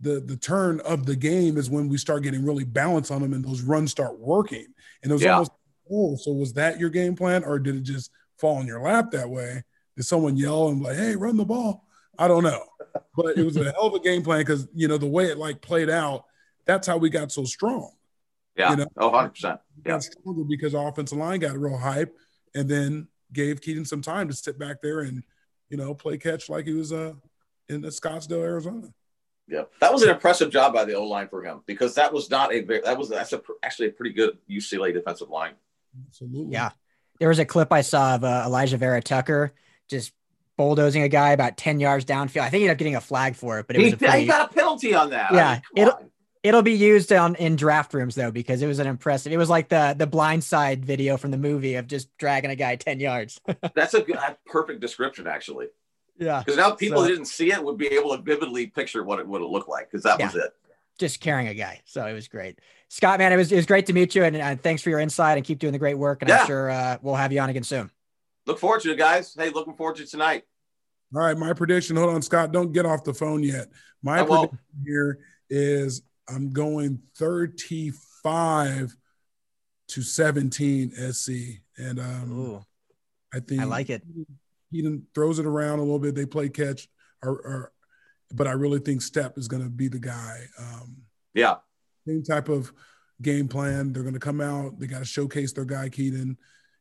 the 0.00 0.20
the 0.20 0.36
turn 0.36 0.80
of 0.80 1.06
the 1.06 1.16
game 1.16 1.56
is 1.56 1.70
when 1.70 1.88
we 1.88 1.98
start 1.98 2.22
getting 2.22 2.44
really 2.44 2.64
balanced 2.64 3.10
on 3.10 3.22
them 3.22 3.32
and 3.32 3.44
those 3.44 3.62
runs 3.62 3.90
start 3.90 4.18
working. 4.18 4.66
And 5.02 5.10
it 5.10 5.14
was 5.14 5.22
yeah. 5.22 5.32
almost 5.32 5.52
oh, 5.90 6.16
so 6.16 6.32
was 6.32 6.52
that 6.54 6.78
your 6.78 6.90
game 6.90 7.14
plan 7.14 7.44
or 7.44 7.58
did 7.58 7.76
it 7.76 7.82
just 7.82 8.10
fall 8.38 8.60
in 8.60 8.66
your 8.66 8.80
lap 8.80 9.10
that 9.12 9.28
way? 9.28 9.62
Did 9.96 10.04
someone 10.04 10.36
yell 10.36 10.68
and 10.68 10.82
like, 10.82 10.96
hey, 10.96 11.14
run 11.16 11.36
the 11.36 11.44
ball? 11.44 11.86
I 12.18 12.28
don't 12.28 12.42
know. 12.42 12.64
But 13.16 13.38
it 13.38 13.44
was 13.44 13.56
a 13.56 13.64
hell 13.64 13.86
of 13.86 13.94
a 13.94 14.00
game 14.00 14.22
plan 14.22 14.40
because 14.40 14.68
you 14.74 14.88
know 14.88 14.98
the 14.98 15.06
way 15.06 15.26
it 15.26 15.38
like 15.38 15.60
played 15.60 15.90
out, 15.90 16.24
that's 16.64 16.86
how 16.86 16.96
we 16.96 17.10
got 17.10 17.32
so 17.32 17.44
strong. 17.44 17.92
Yeah. 18.56 18.70
You 18.70 18.76
know? 18.76 18.86
Oh, 18.96 19.10
100%. 19.10 19.58
Yeah. 19.84 19.98
stronger 19.98 20.44
because 20.44 20.74
our 20.74 20.88
offensive 20.88 21.18
line 21.18 21.40
got 21.40 21.58
real 21.58 21.76
hype 21.76 22.16
and 22.54 22.68
then 22.68 23.08
gave 23.32 23.60
Kedon 23.60 23.84
some 23.84 24.02
time 24.02 24.28
to 24.28 24.34
sit 24.34 24.58
back 24.58 24.80
there 24.82 25.00
and, 25.00 25.22
you 25.68 25.76
know, 25.76 25.94
play 25.94 26.16
catch 26.18 26.48
like 26.48 26.66
he 26.66 26.72
was 26.72 26.92
uh, 26.92 27.14
in 27.68 27.82
Scottsdale, 27.82 28.42
Arizona. 28.42 28.88
Yeah, 29.46 29.64
that 29.80 29.92
was 29.92 30.02
an 30.02 30.08
impressive 30.08 30.50
job 30.50 30.72
by 30.72 30.84
the 30.84 30.94
O 30.94 31.04
line 31.04 31.28
for 31.28 31.42
him 31.44 31.62
because 31.66 31.94
that 31.96 32.12
was 32.12 32.30
not 32.30 32.52
a 32.52 32.62
very 32.62 32.80
that 32.80 32.96
was 32.96 33.10
that's 33.10 33.32
a, 33.34 33.42
actually 33.62 33.88
a 33.88 33.90
pretty 33.90 34.14
good 34.14 34.38
UCLA 34.50 34.92
defensive 34.92 35.28
line. 35.28 35.52
Absolutely. 36.08 36.54
Yeah, 36.54 36.70
there 37.20 37.28
was 37.28 37.38
a 37.38 37.44
clip 37.44 37.70
I 37.70 37.82
saw 37.82 38.14
of 38.14 38.24
uh, 38.24 38.46
Alijah 38.46 38.78
Vera-Tucker 38.78 39.52
just 39.90 40.12
bulldozing 40.56 41.02
a 41.02 41.10
guy 41.10 41.32
about 41.32 41.58
ten 41.58 41.78
yards 41.78 42.06
downfield. 42.06 42.40
I 42.40 42.48
think 42.48 42.60
he 42.60 42.64
ended 42.64 42.70
up 42.70 42.78
getting 42.78 42.96
a 42.96 43.02
flag 43.02 43.36
for 43.36 43.58
it, 43.58 43.66
but 43.66 43.76
it 43.76 43.80
he, 43.80 43.84
was 43.86 43.94
pretty, 43.96 44.20
he 44.20 44.26
got 44.26 44.50
a 44.50 44.54
penalty 44.54 44.94
on 44.94 45.10
that. 45.10 45.32
Yeah, 45.34 45.50
I 45.50 45.62
mean, 45.74 45.88
it'll 45.88 45.94
on. 45.94 46.10
It'll 46.44 46.62
be 46.62 46.74
used 46.74 47.10
on 47.12 47.34
in 47.36 47.56
draft 47.56 47.94
rooms 47.94 48.14
though 48.14 48.30
because 48.30 48.62
it 48.62 48.68
was 48.68 48.78
an 48.78 48.86
impressive. 48.86 49.32
It 49.32 49.38
was 49.38 49.50
like 49.50 49.68
the 49.68 49.96
the 49.98 50.06
blind 50.06 50.44
side 50.44 50.84
video 50.84 51.16
from 51.16 51.32
the 51.32 51.38
movie 51.38 51.74
of 51.74 51.88
just 51.88 52.16
dragging 52.18 52.50
a 52.50 52.54
guy 52.54 52.76
ten 52.76 53.00
yards. 53.00 53.40
that's 53.74 53.94
a 53.94 54.02
good, 54.02 54.18
perfect 54.46 54.80
description 54.80 55.26
actually. 55.26 55.66
Yeah. 56.16 56.40
Because 56.40 56.56
now 56.56 56.70
people 56.70 56.98
so, 56.98 57.04
who 57.04 57.10
didn't 57.10 57.26
see 57.26 57.50
it 57.50 57.64
would 57.64 57.78
be 57.78 57.88
able 57.88 58.16
to 58.16 58.22
vividly 58.22 58.68
picture 58.68 59.02
what 59.02 59.18
it 59.18 59.26
would 59.26 59.40
have 59.40 59.50
looked 59.50 59.68
like 59.68 59.90
because 59.90 60.04
that 60.04 60.20
yeah, 60.20 60.26
was 60.26 60.36
it. 60.36 60.52
Just 60.98 61.20
carrying 61.20 61.48
a 61.48 61.54
guy. 61.54 61.80
So 61.86 62.06
it 62.06 62.12
was 62.12 62.28
great. 62.28 62.60
Scott, 62.88 63.18
man, 63.18 63.32
it 63.32 63.36
was, 63.36 63.50
it 63.50 63.56
was 63.56 63.66
great 63.66 63.86
to 63.86 63.92
meet 63.92 64.14
you 64.14 64.22
and, 64.22 64.36
and 64.36 64.62
thanks 64.62 64.80
for 64.80 64.90
your 64.90 65.00
insight 65.00 65.38
and 65.38 65.44
keep 65.44 65.58
doing 65.58 65.72
the 65.72 65.78
great 65.80 65.98
work. 65.98 66.22
And 66.22 66.28
yeah. 66.28 66.42
I'm 66.42 66.46
sure 66.46 66.70
uh, 66.70 66.98
we'll 67.02 67.16
have 67.16 67.32
you 67.32 67.40
on 67.40 67.50
again 67.50 67.64
soon. 67.64 67.90
Look 68.46 68.60
forward 68.60 68.82
to 68.82 68.92
it, 68.92 68.98
guys. 68.98 69.34
Hey, 69.36 69.50
looking 69.50 69.74
forward 69.74 69.96
to 69.96 70.06
tonight. 70.06 70.44
All 71.12 71.22
right. 71.22 71.36
My 71.36 71.52
prediction. 71.52 71.96
Hold 71.96 72.14
on, 72.14 72.22
Scott. 72.22 72.52
Don't 72.52 72.70
get 72.70 72.86
off 72.86 73.02
the 73.02 73.14
phone 73.14 73.42
yet. 73.42 73.66
My 74.00 74.22
prediction 74.22 74.58
here 74.84 75.18
is 75.50 76.02
I'm 76.28 76.52
going 76.52 77.00
35 77.16 78.96
to 79.88 80.02
17 80.02 80.92
SC. 81.12 81.30
And 81.76 81.98
um, 81.98 82.32
Ooh, 82.32 82.64
I 83.32 83.40
think 83.40 83.60
I 83.60 83.64
like 83.64 83.90
it. 83.90 84.02
He 84.70 85.00
throws 85.14 85.38
it 85.38 85.46
around 85.46 85.78
a 85.78 85.82
little 85.82 85.98
bit. 85.98 86.14
They 86.14 86.26
play 86.26 86.48
catch, 86.48 86.88
or, 87.22 87.30
or 87.30 87.72
but 88.32 88.46
I 88.46 88.52
really 88.52 88.80
think 88.80 89.00
Stepp 89.00 89.38
is 89.38 89.46
going 89.46 89.62
to 89.62 89.68
be 89.68 89.88
the 89.88 90.00
guy. 90.00 90.40
Um, 90.58 90.96
yeah, 91.32 91.56
same 92.08 92.24
type 92.24 92.48
of 92.48 92.72
game 93.22 93.46
plan. 93.46 93.92
They're 93.92 94.02
going 94.02 94.14
to 94.14 94.20
come 94.20 94.40
out. 94.40 94.80
They 94.80 94.86
got 94.86 94.98
to 94.98 95.04
showcase 95.04 95.52
their 95.52 95.64
guy 95.64 95.88
Kedon, 95.90 96.36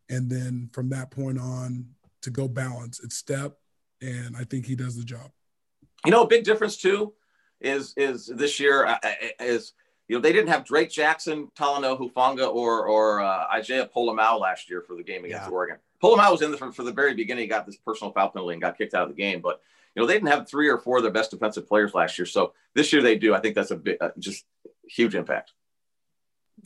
and 0.09 0.29
then 0.29 0.69
from 0.73 0.89
that 0.89 1.11
point 1.11 1.39
on 1.39 1.85
to 2.23 2.31
go 2.31 2.47
balance. 2.47 2.99
It's 3.03 3.21
Stepp, 3.21 3.53
and 4.01 4.35
I 4.35 4.43
think 4.43 4.65
he 4.65 4.75
does 4.75 4.95
the 4.95 5.03
job. 5.03 5.29
You 6.03 6.11
know, 6.11 6.23
a 6.23 6.27
big 6.27 6.45
difference 6.45 6.77
too 6.77 7.13
is 7.63 7.93
is 7.97 8.27
this 8.27 8.59
year 8.59 8.85
uh, 8.85 8.97
uh, 9.03 9.11
is 9.39 9.73
you 10.07 10.15
know 10.15 10.21
they 10.21 10.33
didn't 10.33 10.49
have 10.49 10.65
Drake 10.65 10.89
Jackson, 10.91 11.49
Talanoa 11.57 11.99
Hufanga, 11.99 12.53
or 12.53 12.85
or 12.87 13.21
uh, 13.21 13.45
Isaiah 13.53 13.89
Pola-Mao 13.91 14.37
last 14.37 14.69
year 14.69 14.81
for 14.81 14.95
the 14.95 15.03
game 15.03 15.25
against 15.25 15.47
yeah. 15.47 15.53
Oregon. 15.53 15.77
Pola-Mao 16.01 16.31
was 16.31 16.41
in 16.41 16.51
there 16.51 16.57
from, 16.57 16.73
for 16.73 16.83
the 16.83 16.91
very 16.91 17.13
beginning. 17.13 17.43
He 17.43 17.47
got 17.47 17.65
this 17.65 17.77
personal 17.77 18.11
foul 18.11 18.29
penalty 18.29 18.53
and 18.53 18.61
got 18.61 18.77
kicked 18.77 18.93
out 18.93 19.03
of 19.03 19.15
the 19.15 19.21
game. 19.21 19.41
But 19.41 19.61
you 19.95 20.01
know 20.01 20.07
they 20.07 20.13
didn't 20.13 20.29
have 20.29 20.49
three 20.49 20.69
or 20.69 20.77
four 20.77 20.97
of 20.97 21.03
their 21.03 21.11
best 21.11 21.31
defensive 21.31 21.67
players 21.67 21.93
last 21.93 22.17
year. 22.19 22.25
So 22.25 22.53
this 22.75 22.91
year 22.91 23.01
they 23.01 23.17
do. 23.17 23.33
I 23.33 23.39
think 23.39 23.55
that's 23.55 23.71
a 23.71 23.77
big, 23.77 23.97
uh, 24.01 24.09
just 24.19 24.45
huge 24.87 25.15
impact. 25.15 25.53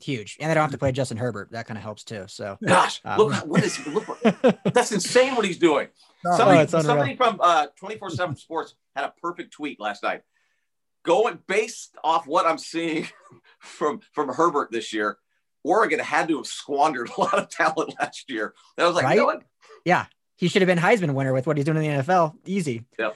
huge, 0.01 0.37
and 0.39 0.49
they 0.49 0.53
don't 0.55 0.63
have 0.63 0.71
to 0.71 0.77
play 0.77 0.91
Justin 0.91 1.17
Herbert. 1.17 1.51
That 1.51 1.67
kind 1.67 1.77
of 1.77 1.83
helps 1.83 2.03
too. 2.03 2.25
So, 2.27 2.57
gosh, 2.65 3.01
um, 3.05 3.19
look 3.19 3.33
what 3.45 3.63
is 3.63 3.85
look 3.87 4.05
that's 4.73 4.91
insane 4.91 5.35
what 5.35 5.45
he's 5.45 5.59
doing. 5.59 5.87
Somebody, 6.23 6.61
oh, 6.73 6.81
somebody 6.81 7.15
from 7.15 7.39
uh, 7.41 7.67
24/7 7.81 8.37
Sports 8.39 8.75
had 8.95 9.05
a 9.05 9.13
perfect 9.21 9.53
tweet 9.53 9.79
last 9.79 10.03
night. 10.03 10.23
Going 11.07 11.39
based 11.47 11.95
off 12.03 12.27
what 12.27 12.45
I'm 12.45 12.57
seeing 12.57 13.07
from 13.59 14.01
from 14.11 14.27
Herbert 14.27 14.71
this 14.71 14.91
year, 14.91 15.17
Oregon 15.63 15.99
had 15.99 16.27
to 16.27 16.37
have 16.37 16.47
squandered 16.47 17.09
a 17.17 17.21
lot 17.21 17.39
of 17.39 17.49
talent 17.49 17.95
last 17.97 18.29
year. 18.29 18.53
And 18.77 18.83
I 18.83 18.87
was 18.87 18.95
like, 18.95 19.05
right? 19.05 19.13
you 19.13 19.21
know 19.21 19.25
what? 19.27 19.43
Yeah, 19.85 20.07
he 20.35 20.49
should 20.49 20.61
have 20.61 20.67
been 20.67 20.77
Heisman 20.77 21.13
winner 21.13 21.31
with 21.31 21.47
what 21.47 21.55
he's 21.55 21.65
doing 21.65 21.77
in 21.77 21.83
the 21.97 22.03
NFL. 22.03 22.35
Easy. 22.45 22.83
Yep. 22.99 23.15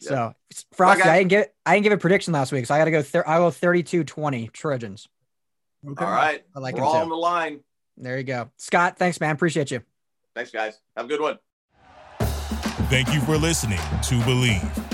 So 0.00 0.34
Frosty, 0.74 1.02
I 1.02 1.18
didn't 1.18 1.30
get 1.30 1.54
I 1.66 1.74
didn't 1.74 1.84
give 1.84 1.92
a 1.92 1.98
prediction 1.98 2.32
last 2.32 2.52
week, 2.52 2.66
so 2.66 2.74
I 2.74 2.78
got 2.78 2.84
to 2.84 2.90
go. 2.92 3.02
Thir- 3.02 3.24
I 3.26 3.38
go 3.38 3.48
32-20 3.48 4.52
Trojans. 4.52 5.08
Okay. 5.84 6.04
All 6.04 6.10
right, 6.10 6.44
I 6.54 6.60
like 6.60 6.76
We're 6.76 6.84
all 6.84 6.94
too. 6.94 7.00
on 7.00 7.08
the 7.08 7.16
line. 7.16 7.60
There 7.96 8.16
you 8.16 8.24
go, 8.24 8.50
Scott. 8.58 8.96
Thanks, 8.96 9.20
man. 9.20 9.34
Appreciate 9.34 9.72
you. 9.72 9.82
Thanks, 10.36 10.52
guys. 10.52 10.78
Have 10.96 11.06
a 11.06 11.08
good 11.08 11.20
one. 11.20 11.38
Thank 12.88 13.12
you 13.12 13.20
for 13.20 13.36
listening 13.36 13.78
to 13.78 14.14
Bleav. 14.20 14.93